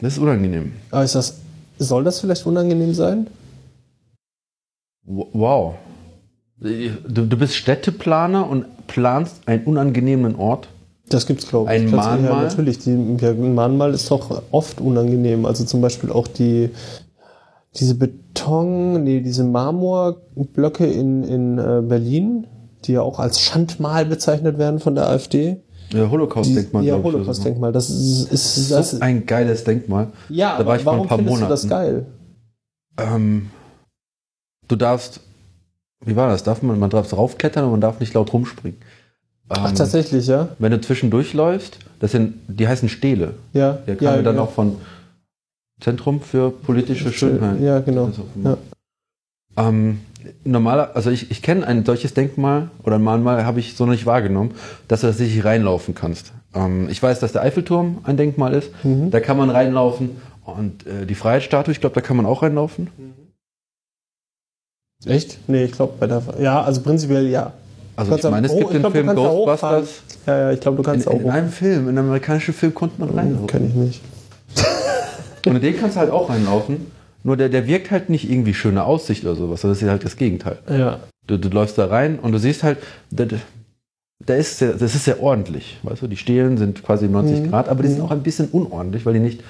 das 0.00 0.14
ist 0.14 0.18
unangenehm. 0.18 0.72
Aber 0.90 1.04
ist 1.04 1.14
das, 1.14 1.38
soll 1.78 2.04
das 2.04 2.20
vielleicht 2.20 2.46
unangenehm 2.46 2.94
sein? 2.94 3.26
Wow. 5.04 5.74
Du, 6.58 7.26
du 7.26 7.36
bist 7.36 7.54
Städteplaner 7.54 8.48
und 8.48 8.86
planst 8.86 9.46
einen 9.46 9.64
unangenehmen 9.64 10.36
Ort. 10.36 10.68
Das 11.08 11.26
gibt's 11.26 11.46
glaube 11.46 11.72
ich. 11.72 11.82
Ein 11.82 11.90
Mahnmal? 11.90 12.24
Ja, 12.24 12.42
natürlich. 12.42 12.78
Die, 12.78 13.16
ja, 13.20 13.30
ein 13.30 13.54
Mahnmal 13.54 13.94
ist 13.94 14.10
doch 14.10 14.42
oft 14.50 14.80
unangenehm. 14.80 15.44
Also 15.44 15.64
zum 15.64 15.80
Beispiel 15.80 16.10
auch 16.10 16.26
die 16.26 16.70
diese 17.78 17.94
Beton, 17.94 19.04
nee, 19.04 19.20
diese 19.20 19.44
Marmorblöcke 19.44 20.86
in, 20.86 21.22
in 21.24 21.58
äh, 21.58 21.82
Berlin, 21.82 22.46
die 22.86 22.92
ja 22.92 23.02
auch 23.02 23.18
als 23.18 23.40
Schandmal 23.40 24.06
bezeichnet 24.06 24.58
werden 24.58 24.80
von 24.80 24.94
der 24.94 25.08
AfD. 25.08 25.62
Ja, 25.92 26.10
Holocaust-Denkmal, 26.10 26.84
ja, 26.84 26.96
so. 26.96 27.04
Holocaust-Denkmal. 27.04 27.72
Das 27.72 27.90
ist, 27.90 28.32
ist 28.32 28.70
das, 28.72 28.90
So 28.92 29.00
ein 29.00 29.26
geiles 29.26 29.64
Denkmal. 29.64 30.08
ja, 30.28 30.58
da 30.58 30.66
war 30.66 30.76
ich 30.76 30.84
warum 30.84 31.02
ein 31.02 31.08
paar 31.08 31.18
findest 31.18 31.40
Monaten. 31.40 31.48
du 31.48 31.54
das 31.54 31.68
geil? 31.68 32.06
Ähm, 32.98 33.50
du 34.68 34.76
darfst, 34.76 35.20
wie 36.04 36.16
war 36.16 36.28
das? 36.28 36.42
Darf 36.42 36.62
man, 36.62 36.78
man 36.78 36.90
darf 36.90 37.08
draufklettern 37.08 37.64
und 37.64 37.70
man 37.72 37.80
darf 37.80 38.00
nicht 38.00 38.14
laut 38.14 38.32
rumspringen. 38.32 38.80
Ach, 39.48 39.68
Ähm, 39.68 39.76
tatsächlich, 39.76 40.26
ja? 40.26 40.48
Wenn 40.58 40.72
du 40.72 40.80
zwischendurch 40.80 41.34
läufst, 41.34 41.78
das 42.00 42.12
sind, 42.12 42.34
die 42.48 42.66
heißen 42.66 42.88
Stele. 42.88 43.34
Ja. 43.52 43.74
Der 43.86 43.96
kam 43.96 44.04
ja, 44.06 44.16
ja, 44.16 44.22
dann 44.22 44.36
ja. 44.36 44.42
auch 44.42 44.50
von 44.50 44.76
Zentrum 45.80 46.20
für 46.20 46.50
politische 46.50 47.12
Schönheit. 47.12 47.60
Ja, 47.60 47.78
genau. 47.80 48.10
Immer. 48.34 48.58
Ähm, 49.56 50.00
normaler, 50.44 50.94
also 50.94 51.10
ich, 51.10 51.30
ich 51.30 51.42
kenne 51.42 51.66
ein 51.66 51.84
solches 51.84 52.14
Denkmal 52.14 52.70
oder 52.82 52.96
ein 52.96 53.02
Mahnmal 53.02 53.44
habe 53.44 53.60
ich 53.60 53.76
so 53.76 53.84
noch 53.84 53.92
nicht 53.92 54.06
wahrgenommen, 54.06 54.52
dass 54.88 55.00
du 55.00 55.06
tatsächlich 55.08 55.44
reinlaufen 55.44 55.94
kannst. 55.94 56.32
Ähm, 56.54 56.88
ich 56.88 57.02
weiß, 57.02 57.20
dass 57.20 57.32
der 57.32 57.42
Eiffelturm 57.42 57.98
ein 58.04 58.16
Denkmal 58.16 58.54
ist. 58.54 58.70
Mhm. 58.84 59.10
Da 59.10 59.20
kann 59.20 59.36
man 59.36 59.50
reinlaufen. 59.50 60.20
Und 60.44 60.86
äh, 60.86 61.06
die 61.06 61.14
Freiheitsstatue, 61.14 61.72
ich 61.72 61.80
glaube, 61.80 61.94
da 61.94 62.00
kann 62.00 62.16
man 62.16 62.26
auch 62.26 62.42
reinlaufen. 62.42 62.88
Echt? 65.04 65.38
Nee, 65.48 65.64
ich 65.64 65.72
glaube 65.72 65.94
bei 65.98 66.06
der. 66.06 66.22
Ja, 66.40 66.62
also 66.62 66.80
prinzipiell 66.80 67.26
ja. 67.28 67.52
Also 67.96 68.14
ich 68.14 68.22
meine, 68.24 68.46
es 68.46 68.56
gibt 68.56 68.72
den 68.72 68.80
glaub, 68.80 68.92
Film 68.92 69.06
da. 69.06 69.14
Ghostbusters. 69.14 70.02
Ja, 70.26 70.38
ja, 70.38 70.50
ich 70.52 70.60
glaube, 70.60 70.76
du 70.76 70.82
In, 70.82 70.86
kannst 70.86 71.08
auch. 71.08 71.14
in 71.20 71.30
einem 71.30 71.50
Film, 71.50 71.88
in 71.88 71.96
einem 71.96 72.08
amerikanischen 72.08 72.54
Film 72.54 72.74
konnte 72.74 73.00
man 73.00 73.10
reinlaufen. 73.10 73.46
Kenn 73.46 73.66
ich 73.66 73.74
nicht. 73.74 74.02
Und 75.46 75.56
in 75.56 75.62
den 75.62 75.78
kannst 75.78 75.96
du 75.96 76.00
halt 76.00 76.10
auch 76.10 76.28
reinlaufen. 76.28 76.90
Nur 77.26 77.36
der, 77.36 77.48
der 77.48 77.66
wirkt 77.66 77.90
halt 77.90 78.08
nicht 78.08 78.30
irgendwie 78.30 78.54
schöne 78.54 78.84
Aussicht 78.84 79.24
oder 79.24 79.34
sowas. 79.34 79.62
Das 79.62 79.82
ist 79.82 79.88
halt 79.88 80.04
das 80.04 80.16
Gegenteil. 80.16 80.58
Ja. 80.70 81.00
Du, 81.26 81.36
du 81.38 81.48
läufst 81.48 81.76
da 81.76 81.86
rein 81.86 82.20
und 82.20 82.30
du 82.30 82.38
siehst 82.38 82.62
halt, 82.62 82.78
da, 83.10 83.26
da 84.24 84.34
ist 84.36 84.58
sehr, 84.58 84.74
das 84.74 84.94
ist 84.94 85.06
sehr 85.06 85.20
ordentlich. 85.20 85.78
Weißt 85.82 86.02
du, 86.02 86.06
die 86.06 86.16
Stelen 86.16 86.56
sind 86.56 86.84
quasi 86.84 87.08
90 87.08 87.40
Mhm. 87.40 87.50
Grad, 87.50 87.68
aber 87.68 87.82
die 87.82 87.88
sind 87.88 87.98
Mhm. 87.98 88.04
auch 88.04 88.10
ein 88.12 88.22
bisschen 88.22 88.48
unordentlich, 88.52 89.04
weil 89.06 89.14
die 89.14 89.18
nicht 89.20 89.40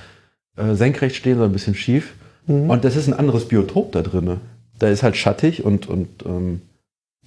äh, 0.57 0.75
senkrecht 0.75 1.17
stehen, 1.17 1.35
sondern 1.35 1.51
ein 1.51 1.53
bisschen 1.53 1.75
schief. 1.75 2.15
Mhm. 2.47 2.71
Und 2.71 2.83
das 2.87 2.97
ist 2.97 3.09
ein 3.09 3.13
anderes 3.15 3.47
Biotop 3.47 3.93
da 3.93 4.01
drin. 4.01 4.39
Da 4.79 4.89
ist 4.89 5.03
halt 5.03 5.17
schattig 5.19 5.63
und, 5.63 5.87
und 5.87 6.09
ähm, 6.25 6.63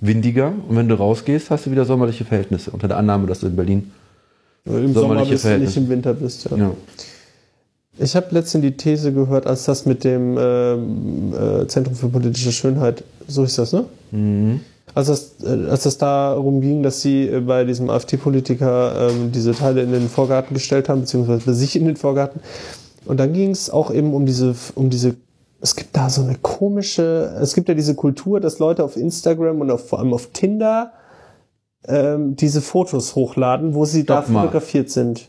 windiger. 0.02 0.52
Und 0.68 0.76
wenn 0.76 0.88
du 0.90 0.96
rausgehst, 0.96 1.52
hast 1.52 1.68
du 1.68 1.72
wieder 1.72 1.86
sommerliche 1.86 2.26
Verhältnisse. 2.26 2.72
Unter 2.72 2.88
der 2.88 2.98
Annahme, 2.98 3.28
dass 3.28 3.42
du 3.42 3.46
in 3.48 3.56
Berlin. 3.56 3.92
Im 4.66 4.94
Sommer 4.94 4.94
Sommerliche 4.94 5.32
bist 5.34 5.44
du 5.46 5.48
nicht 5.50 5.58
Verhältnisse. 5.74 5.80
im 5.80 5.90
Winter 5.90 6.14
bist, 6.16 6.50
ja. 6.50 6.58
Ja. 6.58 6.72
Ich 8.02 8.16
habe 8.16 8.28
letztens 8.32 8.62
die 8.62 8.78
These 8.78 9.14
gehört, 9.14 9.46
als 9.46 9.66
das 9.66 9.86
mit 9.86 10.04
dem 10.04 10.38
ähm, 10.40 11.34
äh, 11.34 11.68
Zentrum 11.68 11.96
für 11.96 12.08
politische 12.08 12.52
Schönheit, 12.52 13.04
so 13.28 13.44
ist 13.44 13.58
das, 13.58 13.74
ne? 13.74 13.86
Mhm. 14.12 14.62
Als 14.96 15.08
das, 15.08 15.36
äh, 15.44 15.70
als 15.70 15.84
das 15.84 15.98
darum 15.98 16.62
ging, 16.62 16.82
dass 16.82 17.02
sie 17.02 17.28
äh, 17.28 17.42
bei 17.42 17.66
diesem 17.66 17.90
AfD-Politiker 17.90 19.10
ähm, 19.10 19.32
diese 19.32 19.52
Teile 19.52 19.84
in 19.84 19.92
den 19.92 20.08
Vorgarten 20.08 20.54
gestellt 20.54 20.88
haben, 20.88 21.02
beziehungsweise 21.02 21.46
bei 21.46 21.54
sich 21.54 21.76
in 21.76 21.86
den 21.86 21.98
Vorgarten. 21.98 22.42
Und 23.06 23.20
dann 23.20 23.34
ging 23.34 23.52
es 23.52 23.70
auch 23.70 23.92
eben 23.92 24.14
um 24.14 24.26
diese, 24.26 24.56
um 24.76 24.90
diese, 24.90 25.16
es 25.62 25.76
gibt 25.76 25.96
da 25.96 26.10
so 26.10 26.22
eine 26.22 26.36
komische, 26.42 27.36
es 27.42 27.54
gibt 27.54 27.68
ja 27.68 27.76
diese 27.76 27.96
Kultur, 27.96 28.40
dass 28.40 28.60
Leute 28.60 28.84
auf 28.84 28.96
Instagram 28.96 29.62
und 29.62 29.72
auf, 29.72 29.88
vor 29.88 30.00
allem 30.00 30.14
auf 30.14 30.28
Tinder 30.32 30.94
ähm, 31.88 32.36
diese 32.36 32.62
Fotos 32.62 33.16
hochladen, 33.16 33.74
wo 33.74 33.86
sie 33.86 34.06
da 34.06 34.22
Stopp 34.22 34.34
mal. 34.34 34.42
fotografiert 34.42 34.90
sind. 34.90 35.28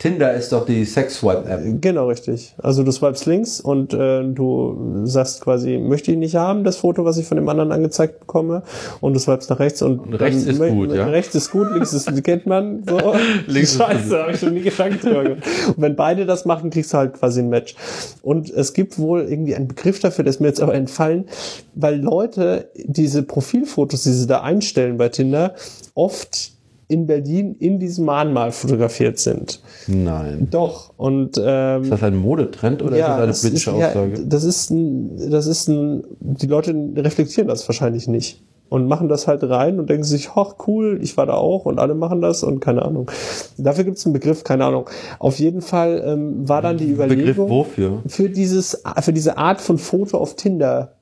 Tinder 0.00 0.32
ist 0.32 0.50
doch 0.50 0.64
die 0.64 0.86
Sex-Swipe-App. 0.86 1.82
Genau, 1.82 2.08
richtig. 2.08 2.54
Also 2.56 2.82
du 2.82 2.90
swipes 2.90 3.26
links 3.26 3.60
und 3.60 3.92
äh, 3.92 4.24
du 4.24 5.02
sagst 5.04 5.42
quasi, 5.42 5.76
möchte 5.76 6.10
ich 6.10 6.16
nicht 6.16 6.36
haben, 6.36 6.64
das 6.64 6.78
Foto, 6.78 7.04
was 7.04 7.18
ich 7.18 7.26
von 7.26 7.36
dem 7.36 7.46
anderen 7.50 7.70
angezeigt 7.70 8.18
bekomme. 8.20 8.62
Und 9.02 9.12
du 9.12 9.20
swipes 9.20 9.50
nach 9.50 9.58
rechts 9.58 9.82
und, 9.82 9.98
Und 10.00 10.14
rechts 10.14 10.44
ist 10.44 10.58
gut, 10.58 10.94
ja? 10.94 11.04
Rechts 11.06 11.34
ist 11.34 11.50
gut, 11.50 11.70
links 11.74 11.92
ist, 11.92 12.24
kennt 12.24 12.46
man. 12.46 12.82
So. 12.88 12.98
Links 13.46 13.76
Scheiße, 13.76 14.22
habe 14.22 14.32
ich 14.32 14.40
schon 14.40 14.54
nie 14.54 14.62
drüber 14.62 15.22
gemacht. 15.22 15.46
Und 15.68 15.82
wenn 15.82 15.96
beide 15.96 16.24
das 16.24 16.46
machen, 16.46 16.70
kriegst 16.70 16.94
du 16.94 16.96
halt 16.96 17.12
quasi 17.12 17.40
ein 17.40 17.50
Match. 17.50 17.74
Und 18.22 18.48
es 18.48 18.72
gibt 18.72 18.98
wohl 18.98 19.20
irgendwie 19.28 19.54
einen 19.54 19.68
Begriff 19.68 20.00
dafür, 20.00 20.24
der 20.24 20.30
ist 20.30 20.40
mir 20.40 20.46
jetzt 20.48 20.62
aber 20.62 20.72
entfallen, 20.72 21.26
weil 21.74 22.00
Leute 22.00 22.70
diese 22.74 23.22
Profilfotos, 23.22 24.04
die 24.04 24.12
sie 24.12 24.26
da 24.26 24.40
einstellen 24.40 24.96
bei 24.96 25.10
Tinder, 25.10 25.54
oft 25.92 26.52
in 26.90 27.06
Berlin 27.06 27.54
in 27.60 27.78
diesem 27.78 28.04
Mahnmal 28.04 28.50
fotografiert 28.50 29.18
sind. 29.20 29.62
Nein. 29.86 30.48
Doch. 30.50 30.92
Und 30.96 31.40
ähm, 31.42 31.84
Ist 31.84 31.92
das 31.92 32.02
ein 32.02 32.16
Modetrend 32.16 32.82
oder 32.82 32.96
ja, 32.96 33.16
ist 33.24 33.28
das 33.28 33.44
eine 33.44 33.50
politische 33.50 33.70
ist, 33.70 33.78
ja, 33.78 33.88
Aussage? 33.88 34.26
das 34.26 34.42
ist 34.42 34.70
ein, 34.70 35.30
das 35.30 35.46
ist 35.46 35.68
ein, 35.68 36.02
die 36.18 36.48
Leute 36.48 36.74
reflektieren 36.96 37.46
das 37.46 37.68
wahrscheinlich 37.68 38.08
nicht 38.08 38.42
und 38.68 38.88
machen 38.88 39.08
das 39.08 39.28
halt 39.28 39.44
rein 39.44 39.78
und 39.78 39.88
denken 39.88 40.02
sich, 40.02 40.30
ach 40.34 40.54
cool, 40.66 40.98
ich 41.00 41.16
war 41.16 41.26
da 41.26 41.34
auch 41.34 41.64
und 41.64 41.78
alle 41.78 41.94
machen 41.94 42.20
das 42.20 42.42
und 42.42 42.58
keine 42.58 42.82
Ahnung. 42.82 43.08
Dafür 43.56 43.84
gibt 43.84 43.98
es 43.98 44.04
einen 44.04 44.12
Begriff, 44.12 44.42
keine 44.42 44.64
Ahnung. 44.64 44.90
Auf 45.20 45.38
jeden 45.38 45.62
Fall 45.62 46.02
ähm, 46.04 46.48
war 46.48 46.60
dann 46.60 46.76
die 46.76 46.86
Begriff 46.86 47.12
Überlegung 47.12 47.50
wofür? 47.50 48.02
für 48.08 48.28
dieses, 48.28 48.82
für 49.00 49.12
diese 49.12 49.38
Art 49.38 49.60
von 49.60 49.78
Foto 49.78 50.18
auf 50.18 50.34
Tinder. 50.34 50.96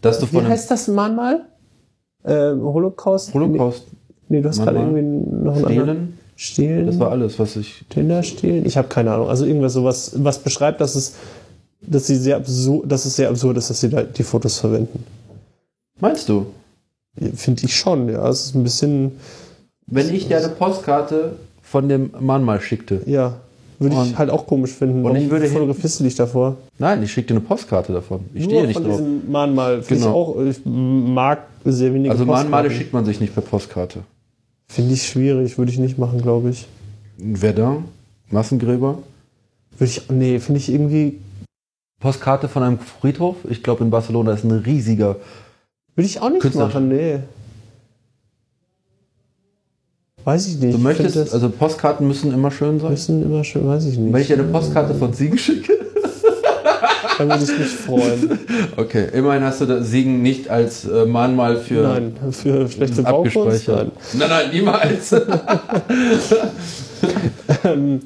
Dass 0.00 0.20
du 0.20 0.26
Wie 0.26 0.36
von 0.36 0.40
einem 0.40 0.52
heißt 0.52 0.70
das 0.70 0.88
Mahnmal? 0.88 1.44
Ähm, 2.24 2.62
Holocaust? 2.62 3.34
Holocaust 3.34 3.88
Nee, 4.28 4.40
du 4.42 4.48
hast 4.48 4.62
gerade 4.62 4.78
irgendwie 4.78 5.02
noch 5.02 5.56
einen 5.56 5.64
anderen. 5.64 5.86
stehlen? 5.86 6.18
Stehlen? 6.36 6.86
Das 6.86 6.98
war 7.00 7.10
alles, 7.10 7.38
was 7.38 7.56
ich. 7.56 7.84
Tinder 7.88 8.22
stehlen? 8.22 8.64
Ich 8.66 8.76
habe 8.76 8.88
keine 8.88 9.12
Ahnung. 9.12 9.28
Also 9.28 9.44
irgendwas 9.44 9.72
sowas, 9.72 10.12
was 10.16 10.38
beschreibt, 10.38 10.80
dass 10.80 10.94
es, 10.94 11.14
dass 11.80 12.06
sie 12.06 12.16
sehr 12.16 12.36
absurd, 12.36 12.90
dass 12.90 13.04
es 13.06 13.16
sehr 13.16 13.28
absurd 13.28 13.56
ist, 13.56 13.70
dass 13.70 13.80
sie 13.80 13.88
da 13.88 14.02
die 14.02 14.22
Fotos 14.22 14.58
verwenden. 14.58 15.02
Meinst 16.00 16.28
du? 16.28 16.46
Finde 17.34 17.64
ich 17.64 17.74
schon, 17.74 18.08
ja. 18.08 18.28
Es 18.28 18.46
ist 18.46 18.54
ein 18.54 18.62
bisschen, 18.62 19.12
Wenn 19.86 20.14
ich 20.14 20.28
dir 20.28 20.36
eine 20.38 20.48
Postkarte 20.50 21.32
von 21.62 21.88
dem 21.88 22.10
Mahnmal 22.20 22.60
schickte. 22.60 23.00
ja, 23.06 23.34
würde 23.80 23.94
ich 23.96 24.00
Und- 24.00 24.18
halt 24.18 24.30
auch 24.30 24.46
komisch 24.46 24.70
finden. 24.72 25.04
und 25.04 25.16
ich 25.16 25.28
würde 25.30 25.46
fotografierst 25.48 25.98
du 26.00 26.04
dich 26.04 26.14
davor? 26.14 26.56
Nein, 26.78 27.02
ich 27.02 27.12
schickte 27.12 27.34
eine 27.34 27.40
Postkarte 27.40 27.92
davon. 27.92 28.20
Ich 28.34 28.42
Nur 28.42 28.50
stehe 28.50 28.66
nicht 28.66 28.74
von 28.74 28.84
drauf. 28.84 28.96
diesem 28.98 29.30
Mahnmal. 29.30 29.82
Genau. 29.88 30.00
ich 30.00 30.06
auch, 30.06 30.40
ich 30.44 30.60
mag 30.64 31.42
sehr 31.64 31.92
wenige 31.94 32.10
Also 32.12 32.24
Mahnmale 32.24 32.70
schickt 32.70 32.92
man 32.92 33.04
sich 33.04 33.20
nicht 33.20 33.34
per 33.34 33.42
Postkarte. 33.42 34.00
Finde 34.70 34.94
ich 34.94 35.06
schwierig, 35.08 35.56
würde 35.58 35.72
ich 35.72 35.78
nicht 35.78 35.98
machen, 35.98 36.20
glaube 36.22 36.50
ich. 36.50 36.66
Verdun, 37.34 37.84
Massengräber. 38.30 38.98
Würde 39.78 39.90
ich, 39.90 40.08
nee, 40.10 40.38
finde 40.40 40.60
ich 40.60 40.68
irgendwie, 40.68 41.18
Postkarte 42.00 42.48
von 42.48 42.62
einem 42.62 42.78
Friedhof. 42.78 43.36
Ich 43.48 43.62
glaube, 43.62 43.82
in 43.84 43.90
Barcelona 43.90 44.32
ist 44.32 44.44
ein 44.44 44.50
riesiger. 44.52 45.16
würde 45.94 46.06
ich 46.06 46.20
auch 46.20 46.30
nicht 46.30 46.42
Künstler- 46.42 46.66
machen, 46.66 46.88
nee. 46.88 47.20
Weiß 50.24 50.46
ich 50.46 50.58
nicht. 50.58 50.74
Du 50.74 50.78
möchtest, 50.78 51.32
also 51.32 51.48
Postkarten 51.48 52.06
müssen 52.06 52.32
immer 52.34 52.50
schön 52.50 52.78
sein. 52.80 52.90
müssen 52.90 53.22
immer 53.22 53.44
schön, 53.44 53.66
weiß 53.66 53.86
ich 53.86 53.96
nicht. 53.96 54.12
Wenn 54.12 54.20
ich 54.20 54.32
eine 54.32 54.44
Postkarte 54.44 54.94
von 54.94 55.12
Siegen 55.14 55.38
schicke. 55.38 55.77
Dann 57.18 57.28
würde 57.28 57.44
ich 57.44 57.58
mich 57.58 57.68
freuen. 57.68 58.38
Okay, 58.76 59.08
immerhin 59.12 59.42
hast 59.42 59.60
du 59.60 59.66
das 59.66 59.88
Siegen 59.88 60.22
nicht 60.22 60.48
als 60.48 60.84
äh, 60.84 61.04
Mahnmal 61.04 61.56
für 61.56 61.82
Nein, 61.82 62.16
für 62.30 62.68
schlechte 62.68 63.02
Baukunst. 63.02 63.68
Nein. 63.68 63.90
Nein, 64.14 64.28
nein, 64.28 64.50
niemals. 64.52 65.14
Ähm, 67.64 68.00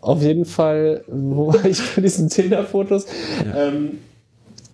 auf 0.00 0.22
jeden 0.22 0.44
Fall, 0.44 1.04
wo 1.08 1.48
war 1.48 1.64
ich 1.64 1.80
bei 1.94 2.02
diesen 2.02 2.28
Tinder-Fotos? 2.28 3.06
Ähm, 3.54 3.98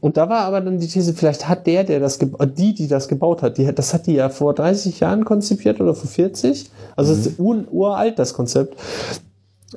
und 0.00 0.16
da 0.16 0.29
war 0.29 0.40
aber 0.44 0.61
dann 0.61 0.79
die 0.79 0.88
These, 0.88 1.14
vielleicht 1.14 1.48
hat 1.48 1.66
der, 1.66 1.85
der 1.85 2.00
das, 2.00 2.18
die, 2.18 2.74
die 2.74 2.88
das 2.88 3.09
gebaut 3.09 3.42
hat, 3.42 3.59
die, 3.59 3.72
das 3.74 3.92
hat 3.92 4.07
die 4.07 4.14
ja 4.14 4.29
vor 4.29 4.55
30 4.55 5.00
Jahren 5.00 5.24
konzipiert 5.24 5.81
oder 5.81 5.94
vor 5.94 6.09
40. 6.09 6.70
Also 6.96 7.12
es 7.12 7.26
ist 7.26 7.38
ur, 7.38 7.64
uralt, 7.70 8.18
das 8.18 8.35
Konzept. 8.35 8.76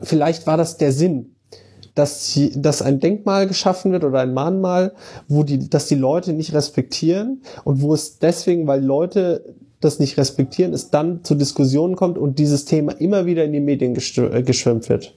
Vielleicht 0.01 0.47
war 0.47 0.57
das 0.57 0.77
der 0.77 0.91
Sinn, 0.91 1.32
dass, 1.95 2.33
sie, 2.33 2.51
dass 2.55 2.81
ein 2.81 2.99
Denkmal 2.99 3.47
geschaffen 3.47 3.91
wird 3.91 4.03
oder 4.03 4.19
ein 4.19 4.33
Mahnmal, 4.33 4.93
wo 5.27 5.43
die, 5.43 5.69
dass 5.69 5.87
die 5.87 5.95
Leute 5.95 6.33
nicht 6.33 6.53
respektieren 6.53 7.41
und 7.63 7.81
wo 7.81 7.93
es 7.93 8.19
deswegen, 8.19 8.65
weil 8.67 8.83
Leute 8.83 9.55
das 9.79 9.99
nicht 9.99 10.17
respektieren, 10.17 10.73
es 10.73 10.89
dann 10.89 11.23
zu 11.23 11.35
Diskussionen 11.35 11.95
kommt 11.95 12.17
und 12.17 12.39
dieses 12.39 12.65
Thema 12.65 12.93
immer 12.93 13.25
wieder 13.25 13.43
in 13.43 13.51
die 13.51 13.59
Medien 13.59 13.95
äh, 13.95 14.43
geschwemmt 14.43 14.89
wird. 14.89 15.15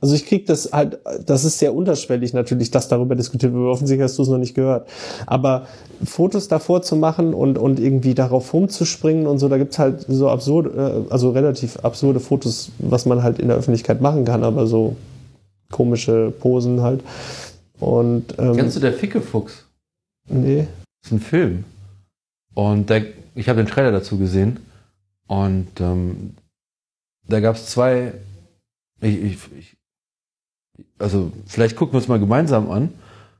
Also 0.00 0.14
ich 0.16 0.26
krieg 0.26 0.44
das 0.44 0.70
halt, 0.70 0.98
das 1.24 1.44
ist 1.44 1.58
sehr 1.58 1.74
unterschwellig 1.74 2.34
natürlich, 2.34 2.70
dass 2.70 2.88
darüber 2.88 3.14
diskutiert 3.14 3.54
wird. 3.54 3.64
Offensichtlich 3.64 4.04
hast 4.04 4.18
du 4.18 4.22
es 4.22 4.28
noch 4.28 4.38
nicht 4.38 4.54
gehört. 4.54 4.86
Aber 5.24 5.66
Fotos 6.04 6.46
davor 6.48 6.82
zu 6.82 6.94
machen 6.96 7.32
und, 7.32 7.56
und 7.56 7.80
irgendwie 7.80 8.14
darauf 8.14 8.52
rumzuspringen 8.52 9.26
und 9.26 9.38
so, 9.38 9.48
da 9.48 9.56
gibt's 9.56 9.78
halt 9.78 10.04
so 10.06 10.28
absurde, 10.28 11.06
äh, 11.08 11.12
also 11.12 11.30
relativ 11.30 11.78
absurde 11.82 12.20
Fotos, 12.20 12.70
was 12.78 13.06
man 13.06 13.22
halt 13.22 13.38
in 13.38 13.48
der 13.48 13.56
Öffentlichkeit 13.56 14.02
machen 14.02 14.26
kann, 14.26 14.44
aber 14.44 14.66
so 14.66 14.94
komische 15.74 16.32
Posen 16.38 16.82
halt. 16.82 17.02
Und 17.80 18.38
ähm, 18.38 18.56
Kennst 18.56 18.76
du 18.76 18.80
der 18.80 18.92
Fickefuchs? 18.92 19.64
nee. 20.28 20.68
Das 21.02 21.12
ist 21.12 21.18
ein 21.18 21.20
Film. 21.20 21.64
Und 22.54 22.88
da, 22.88 23.00
ich 23.34 23.48
habe 23.48 23.62
den 23.62 23.66
Trailer 23.66 23.92
dazu 23.92 24.16
gesehen. 24.16 24.60
Und 25.26 25.68
ähm, 25.80 26.34
da 27.28 27.40
gab 27.40 27.56
es 27.56 27.66
zwei. 27.66 28.12
Ich, 29.00 29.22
ich, 29.22 29.38
ich, 29.58 29.76
also, 30.98 31.32
vielleicht 31.46 31.76
gucken 31.76 31.92
wir 31.92 31.98
uns 31.98 32.08
mal 32.08 32.20
gemeinsam 32.20 32.70
an. 32.70 32.90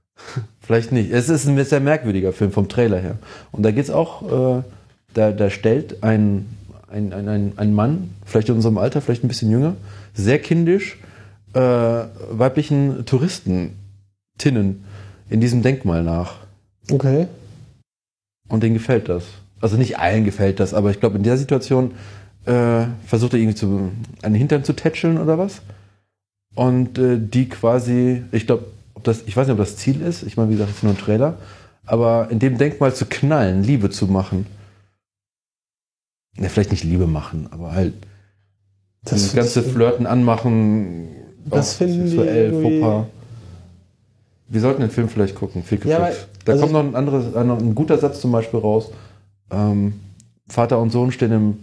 vielleicht 0.61 0.92
nicht. 0.92 1.11
Es 1.11 1.29
ist 1.29 1.47
ein 1.47 1.64
sehr 1.64 1.81
merkwürdiger 1.81 2.33
Film 2.33 2.53
vom 2.53 2.68
Trailer 2.68 2.99
her. 2.99 3.16
Und 3.53 3.62
da 3.62 3.70
geht 3.70 3.85
es 3.85 3.90
auch, 3.90 4.59
äh, 4.59 4.62
da, 5.14 5.33
da 5.33 5.49
stellt 5.49 6.03
ein, 6.03 6.47
ein, 6.90 7.12
ein, 7.12 7.53
ein 7.57 7.73
Mann, 7.73 8.11
vielleicht 8.27 8.49
in 8.49 8.57
unserem 8.57 8.77
Alter, 8.79 9.01
vielleicht 9.01 9.25
ein 9.25 9.29
bisschen 9.29 9.51
jünger, 9.51 9.77
sehr 10.12 10.38
kindisch, 10.38 10.99
äh, 11.55 11.59
weiblichen 11.59 13.07
Touristen, 13.07 13.77
Tinnen, 14.38 14.85
in 15.31 15.40
diesem 15.40 15.62
Denkmal 15.62 16.03
nach. 16.03 16.37
Okay. 16.90 17.29
Und 18.49 18.62
denen 18.62 18.75
gefällt 18.75 19.09
das. 19.09 19.25
Also 19.61 19.77
nicht 19.77 19.99
allen 19.99 20.25
gefällt 20.25 20.61
das, 20.61 20.75
aber 20.75 20.90
ich 20.90 21.01
glaube, 21.01 21.17
in 21.17 21.23
der 21.23 21.38
Situation 21.38 21.93
äh, 22.45 22.85
versucht 23.07 23.33
er 23.33 23.38
irgendwie 23.38 23.57
zu, 23.57 23.90
einen 24.23 24.35
Hintern 24.35 24.64
zu 24.64 24.75
tätscheln 24.75 25.19
oder 25.19 25.38
was. 25.38 25.62
Und 26.55 26.99
äh, 26.99 27.19
die 27.19 27.49
quasi, 27.49 28.23
ich 28.33 28.47
glaube, 28.47 28.67
ob 28.95 29.05
das, 29.05 29.23
ich 29.27 29.37
weiß 29.37 29.47
nicht, 29.47 29.55
ob 29.55 29.59
das 29.59 29.77
Ziel 29.77 30.03
ist, 30.03 30.23
ich 30.23 30.37
meine, 30.37 30.51
wie 30.51 30.55
gesagt, 30.55 30.71
es 30.71 30.77
ist 30.79 30.83
nur 30.83 30.93
ein 30.93 30.99
Trailer, 30.99 31.38
aber 31.87 32.29
in 32.31 32.38
dem 32.38 32.59
Denkmal 32.59 32.95
zu 32.95 33.07
knallen, 33.07 33.62
Liebe 33.62 33.90
zu 33.90 34.07
machen. 34.07 34.47
Ja, 36.37 36.49
vielleicht 36.49 36.73
nicht 36.73 36.85
Liebe 36.85 37.07
machen, 37.07 37.49
aber 37.51 37.73
halt 37.73 37.95
das, 39.05 39.23
find 39.23 39.37
ganze 39.37 39.62
Flirten 39.62 40.07
anmachen. 40.07 41.09
Das 41.44 41.74
auch 41.74 41.78
finden 41.78 42.04
die 42.04 42.09
sexuell, 42.11 42.52
irgendwie- 42.52 42.80
Fauxpas. 42.80 43.07
Wir 44.48 44.61
sollten 44.61 44.80
den 44.83 44.90
Film 44.90 45.09
vielleicht 45.09 45.35
gucken. 45.35 45.62
Ficke 45.62 45.88
Ja, 45.88 46.00
weil- 46.02 46.16
da 46.44 46.52
also 46.52 46.62
kommt 46.64 46.72
noch 46.74 46.80
ein 46.85 46.94
anderes, 46.94 47.35
ein, 47.35 47.50
ein 47.50 47.74
guter 47.74 47.98
Satz 47.98 48.20
zum 48.20 48.30
Beispiel 48.33 48.61
raus. 48.61 48.90
Ähm, 49.50 49.94
Vater 50.48 50.78
und 50.80 50.90
Sohn 50.90 51.11
stehen 51.12 51.33
im 51.33 51.59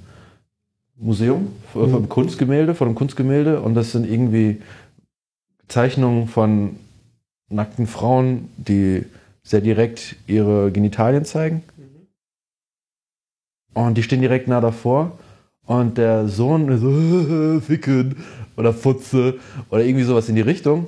Museum 0.98 1.48
vor 1.72 1.88
Mhm. 1.88 1.92
vom 1.92 2.10
Kunstgemälde, 2.10 2.76
vor 2.76 2.88
dem 2.88 2.96
Kunstgemälde 2.96 3.62
und 3.62 3.76
das 3.76 3.92
sind 3.92 4.10
irgendwie 4.10 4.62
Zeichnungen 5.68 6.28
von 6.28 6.76
nackten 7.50 7.88
Frauen, 7.88 8.50
die 8.58 9.06
sehr 9.44 9.62
direkt 9.62 10.16
ihre 10.28 10.72
Genitalien 10.72 11.26
zeigen. 11.26 11.64
Und 13.74 13.98
die 13.98 14.04
stehen 14.04 14.22
direkt 14.22 14.48
nah 14.48 14.62
davor 14.62 15.14
und 15.72 15.98
der 15.98 16.28
Sohn 16.28 16.78
so, 16.78 17.62
ficken 17.66 18.18
oder 18.58 18.74
Futze 18.74 19.40
oder 19.70 19.84
irgendwie 19.84 20.04
sowas 20.04 20.28
in 20.28 20.36
die 20.36 20.42
Richtung. 20.42 20.88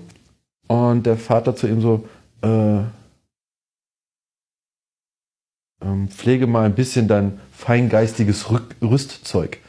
Und 0.67 1.05
der 1.05 1.15
Vater 1.15 1.55
zu 1.55 1.67
ihm 1.67 1.79
so, 1.81 2.05
äh, 2.41 2.79
ähm, 5.81 6.09
pflege 6.09 6.47
mal 6.47 6.65
ein 6.65 6.75
bisschen 6.75 7.07
dein 7.07 7.39
feingeistiges 7.53 8.51
Rück 8.51 8.75
Rüstzeug. 8.81 9.59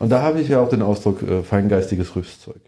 Und 0.00 0.10
da 0.10 0.22
habe 0.22 0.40
ich 0.40 0.48
ja 0.48 0.60
auch 0.60 0.68
den 0.68 0.82
Ausdruck 0.82 1.22
äh, 1.22 1.42
feingeistiges 1.44 2.16
Rüstzeug. 2.16 2.60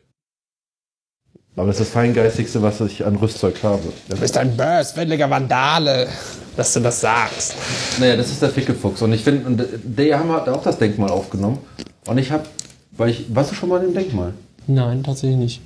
Aber 1.57 1.67
das 1.67 1.81
ist 1.81 1.89
das 1.89 1.93
feingeistigste, 1.95 2.63
was 2.63 2.81
ich 2.81 3.05
an 3.05 3.17
Rüstzeug 3.17 3.63
habe. 3.63 3.83
Du 4.09 4.17
bist 4.17 4.39
ein 4.39 4.57
böswilliger 4.57 5.29
Vandale, 5.29 6.09
dass 6.57 6.73
du 6.73 6.81
das 6.81 7.01
sagst. 7.01 7.55
Naja, 7.99 8.17
das 8.17 8.31
ist 8.31 8.43
der 8.43 8.51
Fickelfuchs. 8.51 9.03
Und 9.03 9.13
ich 9.13 9.23
finde, 9.23 9.47
und 9.47 9.65
der 9.85 10.19
haben 10.19 10.31
hat 10.33 10.49
auch 10.49 10.63
das 10.63 10.79
Denkmal 10.79 11.11
aufgenommen. 11.11 11.59
Und 12.07 12.19
ich 12.19 12.31
habe, 12.31 12.45
weil 12.93 13.11
ich, 13.11 13.35
warst 13.35 13.51
du 13.51 13.55
schon 13.55 13.69
mal 13.69 13.83
in 13.83 13.89
dem 13.89 13.95
Denkmal? 13.95 14.35
Nein, 14.67 15.03
tatsächlich 15.03 15.39
nicht. 15.39 15.61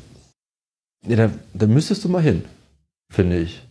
Ja, 1.07 1.17
da, 1.17 1.31
da 1.55 1.67
müsstest 1.67 2.05
du 2.05 2.09
mal 2.09 2.23
hin, 2.23 2.45
finde 3.11 3.39
ich. 3.39 3.63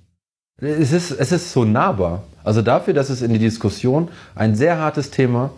Es 0.57 0.91
ist, 0.91 1.11
es 1.11 1.31
ist 1.31 1.51
so 1.51 1.65
nahbar. 1.65 2.23
Also 2.43 2.61
dafür, 2.61 2.93
dass 2.93 3.09
es 3.09 3.21
in 3.21 3.33
die 3.33 3.39
Diskussion 3.39 4.09
ein 4.35 4.55
sehr 4.55 4.77
hartes 4.77 5.11
Thema, 5.11 5.51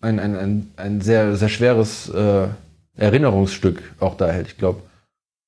ein, 0.00 0.18
ein, 0.18 0.36
ein, 0.36 0.72
ein 0.76 1.00
sehr, 1.00 1.36
sehr 1.36 1.48
schweres 1.48 2.08
äh, 2.08 2.48
Erinnerungsstück 2.96 3.82
auch 4.00 4.16
da 4.16 4.30
hält. 4.30 4.48
Ich 4.48 4.58
glaube, 4.58 4.80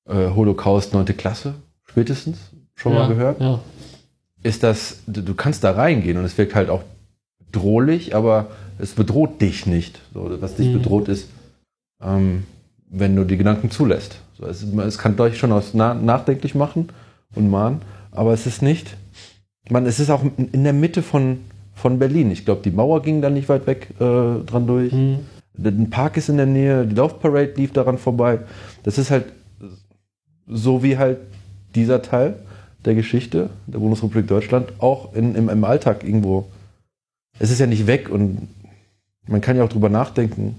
äh, 0.07 0.29
Holocaust 0.29 0.93
9. 0.93 1.05
Klasse, 1.17 1.55
spätestens, 1.83 2.37
schon 2.75 2.93
mal 2.93 3.07
gehört. 3.07 3.41
Ja. 3.41 3.59
Ist 4.45 4.61
das, 4.61 4.99
du, 5.07 5.33
kannst 5.33 5.63
da 5.63 5.71
reingehen 5.71 6.17
und 6.17 6.23
es 6.23 6.37
wirkt 6.37 6.53
halt 6.53 6.69
auch 6.69 6.83
bedrohlich, 7.51 8.15
aber 8.15 8.51
es 8.77 8.93
bedroht 8.93 9.41
dich 9.41 9.65
nicht. 9.65 9.99
So, 10.13 10.37
was 10.39 10.55
dich 10.55 10.67
Mhm. 10.67 10.73
bedroht 10.73 11.07
ist, 11.07 11.29
ähm, 11.99 12.43
wenn 12.87 13.15
du 13.15 13.23
die 13.23 13.37
Gedanken 13.37 13.71
zulässt. 13.71 14.19
So, 14.37 14.45
es, 14.45 14.61
es 14.61 14.97
kann 14.99 15.19
euch 15.19 15.39
schon 15.39 15.51
aus 15.51 15.71
na, 15.73 15.95
nachdenklich 15.95 16.53
machen 16.53 16.89
und 17.33 17.49
mahnen, 17.49 17.81
aber 18.11 18.33
es 18.33 18.45
ist 18.45 18.61
nicht. 18.61 18.95
Man, 19.71 19.87
es 19.87 19.99
ist 19.99 20.11
auch 20.11 20.21
in 20.37 20.49
in 20.51 20.63
der 20.63 20.73
Mitte 20.73 21.01
von, 21.01 21.39
von 21.73 21.97
Berlin. 21.97 22.29
Ich 22.29 22.45
glaube, 22.45 22.61
die 22.63 22.69
Mauer 22.69 23.01
ging 23.01 23.23
da 23.23 23.31
nicht 23.31 23.49
weit 23.49 23.65
weg 23.65 23.89
äh, 23.99 24.43
dran 24.45 24.67
durch. 24.67 24.93
Mhm. 24.93 25.21
Ein 25.57 25.89
Park 25.89 26.17
ist 26.17 26.29
in 26.29 26.37
der 26.37 26.45
Nähe, 26.45 26.85
die 26.85 26.93
Laufparade 26.93 27.53
lief 27.55 27.73
daran 27.73 27.97
vorbei. 27.97 28.41
Das 28.83 28.99
ist 28.99 29.09
halt 29.09 29.25
so 30.47 30.83
wie 30.83 30.99
halt 30.99 31.17
dieser 31.73 32.03
Teil 32.03 32.35
der 32.85 32.95
Geschichte 32.95 33.49
der 33.67 33.79
Bundesrepublik 33.79 34.27
Deutschland 34.27 34.73
auch 34.79 35.13
in, 35.13 35.35
im, 35.35 35.49
im 35.49 35.63
Alltag 35.63 36.03
irgendwo. 36.03 36.49
Es 37.39 37.51
ist 37.51 37.59
ja 37.59 37.67
nicht 37.67 37.87
weg 37.87 38.09
und 38.09 38.47
man 39.27 39.41
kann 39.41 39.57
ja 39.57 39.63
auch 39.63 39.69
drüber 39.69 39.89
nachdenken, 39.89 40.55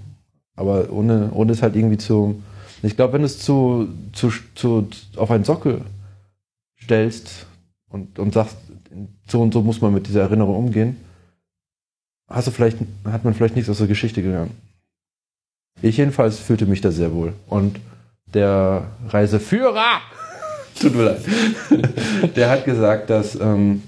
aber 0.55 0.91
ohne, 0.91 1.31
ohne 1.33 1.53
es 1.53 1.61
halt 1.61 1.75
irgendwie 1.75 1.97
zu. 1.97 2.41
Ich 2.83 2.95
glaube, 2.95 3.13
wenn 3.13 3.21
du 3.21 3.25
es 3.25 3.39
zu, 3.39 3.87
zu, 4.13 4.31
zu, 4.53 4.87
auf 5.15 5.31
einen 5.31 5.45
Sockel 5.45 5.81
stellst 6.81 7.47
und, 7.89 8.19
und 8.19 8.33
sagst, 8.33 8.57
so 9.27 9.41
und 9.41 9.53
so 9.53 9.61
muss 9.61 9.81
man 9.81 9.93
mit 9.93 10.07
dieser 10.07 10.21
Erinnerung 10.21 10.57
umgehen, 10.57 10.97
hast 12.27 12.47
du 12.47 12.51
vielleicht, 12.51 12.77
hat 13.05 13.23
man 13.23 13.33
vielleicht 13.33 13.55
nichts 13.55 13.69
aus 13.69 13.79
der 13.79 13.87
Geschichte 13.87 14.21
gelernt. 14.21 14.51
Ich 15.81 15.97
jedenfalls 15.97 16.39
fühlte 16.39 16.65
mich 16.65 16.81
da 16.81 16.91
sehr 16.91 17.13
wohl. 17.13 17.33
Und 17.47 17.79
der 18.33 18.87
Reiseführer, 19.07 20.01
tut 20.79 20.95
mir 20.95 21.03
leid, 21.03 21.21
der 22.35 22.49
hat 22.49 22.65
gesagt, 22.65 23.09
dass 23.09 23.35
ähm, 23.39 23.83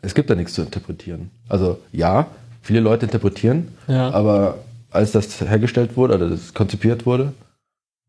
es 0.00 0.14
gibt 0.14 0.30
da 0.30 0.34
nichts 0.34 0.54
zu 0.54 0.62
interpretieren. 0.62 1.30
Also 1.48 1.78
ja, 1.92 2.26
viele 2.62 2.80
Leute 2.80 3.06
interpretieren, 3.06 3.68
Ja. 3.86 4.10
aber 4.10 4.58
als 4.90 5.12
das 5.12 5.40
hergestellt 5.40 5.96
wurde, 5.96 6.14
oder 6.14 6.28
das 6.30 6.52
konzipiert 6.54 7.06
wurde, 7.06 7.32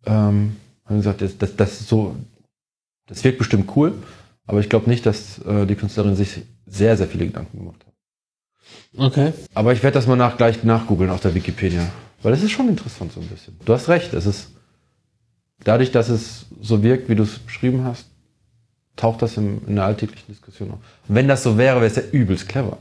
ähm, 0.06 0.56
haben 0.86 0.90
sie 0.90 0.96
gesagt, 0.98 1.22
das, 1.22 1.38
das, 1.38 1.56
das 1.56 1.88
so, 1.88 2.16
das 3.08 3.24
wirkt 3.24 3.38
bestimmt 3.38 3.72
cool, 3.76 3.94
aber 4.46 4.60
ich 4.60 4.70
glaube 4.70 4.90
nicht, 4.90 5.06
dass 5.06 5.40
äh, 5.46 5.66
die 5.66 5.76
Künstlerin 5.76 6.16
sich 6.16 6.42
sehr, 6.66 6.98
sehr 6.98 7.08
viele 7.08 7.26
Gedanken 7.28 7.60
gemacht 7.60 7.80
hat. 7.86 7.94
Okay. 8.98 9.34
Aber 9.54 9.74
ich 9.74 9.82
werde 9.84 9.96
das 9.96 10.08
mal 10.08 10.16
nach, 10.16 10.38
gleich 10.38 10.64
nachgoogeln 10.64 11.10
auf 11.10 11.22
der 11.22 11.34
Wikipedia. 11.36 11.86
Weil 12.22 12.32
das 12.32 12.44
ist 12.44 12.52
schon 12.52 12.70
interessant 12.70 13.12
so 13.12 13.20
ein 13.20 13.28
bisschen. 13.28 13.58
Du 13.66 13.74
hast 13.74 13.90
recht, 13.90 14.14
es 14.14 14.26
ist 14.26 14.48
dadurch, 15.64 15.92
dass 15.92 16.10
es 16.10 16.46
so 16.62 16.84
wirkt, 16.84 17.10
wie 17.10 17.16
du 17.16 17.24
es 17.24 17.40
beschrieben 17.40 17.84
hast, 17.84 18.06
taucht 18.96 19.22
das 19.22 19.38
im, 19.38 19.62
in 19.68 19.76
der 19.76 19.86
alltäglichen 19.86 20.28
Diskussion 20.28 20.72
auf. 20.72 20.80
Wenn 21.08 21.28
das 21.28 21.44
so 21.44 21.58
wäre, 21.58 21.78
wäre 21.78 21.88
es 21.88 21.96
ja 21.96 22.04
übelst 22.12 22.48
clever. 22.48 22.78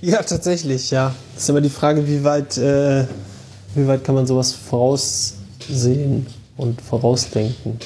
Ja, 0.00 0.22
tatsächlich, 0.22 0.90
ja. 0.90 1.14
Das 1.34 1.42
ist 1.44 1.48
immer 1.48 1.60
die 1.60 1.68
Frage, 1.68 2.06
wie 2.06 2.24
weit, 2.24 2.56
äh, 2.56 3.06
wie 3.74 3.86
weit 3.86 4.04
kann 4.04 4.14
man 4.14 4.26
sowas 4.26 4.52
voraussehen 4.52 6.26
und 6.56 6.80
vorausdenken. 6.80 7.78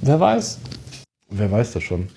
Wer 0.00 0.20
weiß? 0.20 0.58
Wer 1.30 1.50
weiß 1.50 1.72
das 1.72 1.82
schon? 1.82 2.08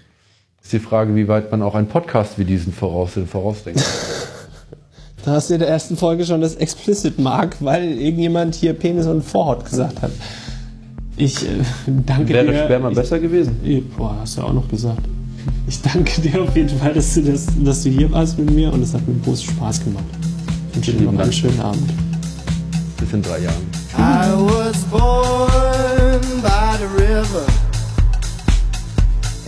Ist 0.62 0.74
die 0.74 0.80
Frage, 0.80 1.16
wie 1.16 1.28
weit 1.28 1.52
man 1.52 1.62
auch 1.62 1.76
einen 1.76 1.88
Podcast 1.88 2.38
wie 2.38 2.46
diesen 2.46 2.74
voraussehen, 2.74 3.28
vorausdenkt. 3.28 3.82
Da 5.28 5.34
hast 5.34 5.50
du 5.50 5.56
in 5.56 5.60
der 5.60 5.68
ersten 5.68 5.98
Folge 5.98 6.26
schon 6.26 6.40
das 6.40 6.56
Explicit 6.56 7.20
Mark, 7.20 7.58
weil 7.60 8.00
irgendjemand 8.00 8.56
hier 8.56 8.72
Penis 8.72 9.08
und 9.08 9.26
Vorhaut 9.26 9.66
gesagt 9.66 10.02
hat. 10.02 10.12
Ich 11.18 11.44
äh, 11.44 11.50
danke 12.06 12.34
wäre 12.34 12.46
dir. 12.46 12.70
wäre 12.70 12.80
mal 12.80 12.94
ich, 12.94 12.98
besser 12.98 13.20
gewesen. 13.20 13.58
Eh, 13.66 13.82
Boah, 13.98 14.16
hast 14.22 14.38
du 14.38 14.42
ja 14.42 14.48
auch 14.48 14.54
noch 14.54 14.70
gesagt. 14.70 15.02
Ich 15.68 15.82
danke 15.82 16.22
dir 16.22 16.44
auf 16.44 16.56
jeden 16.56 16.80
Fall, 16.80 16.94
dass 16.94 17.14
du, 17.14 17.24
das, 17.24 17.46
dass 17.62 17.84
du 17.84 17.90
hier 17.90 18.10
warst 18.10 18.40
mit 18.40 18.52
mir 18.52 18.72
und 18.72 18.82
es 18.82 18.94
hat 18.94 19.06
mir 19.06 19.16
großen 19.20 19.50
Spaß 19.50 19.84
gemacht. 19.84 20.06
Ich 20.70 20.78
wünsche 20.78 20.94
dir 20.94 21.02
noch 21.02 21.10
einen 21.10 21.18
Dank. 21.18 21.34
schönen 21.34 21.60
Abend. 21.60 21.92
Bis 22.98 23.12
in 23.12 23.22
drei 23.22 23.40
Jahren. 23.40 23.66
I 23.98 24.32
was 24.32 24.82
born 24.86 26.22
by 26.42 26.78
the 26.80 26.88
river 27.04 27.46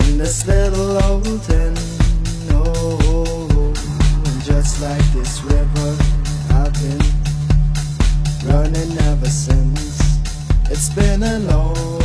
in 0.10 0.18
this 0.18 0.46
little 0.46 0.98
old 1.10 1.24
town. 1.48 1.90
Just 4.50 4.82
like 4.82 5.06
this 5.14 5.44
river, 5.44 5.96
I've 6.50 6.74
been 6.74 7.00
running 8.52 8.98
ever 9.04 9.30
since. 9.30 10.18
It's 10.72 10.90
been 10.90 11.22
a 11.22 11.38
long 11.40 11.99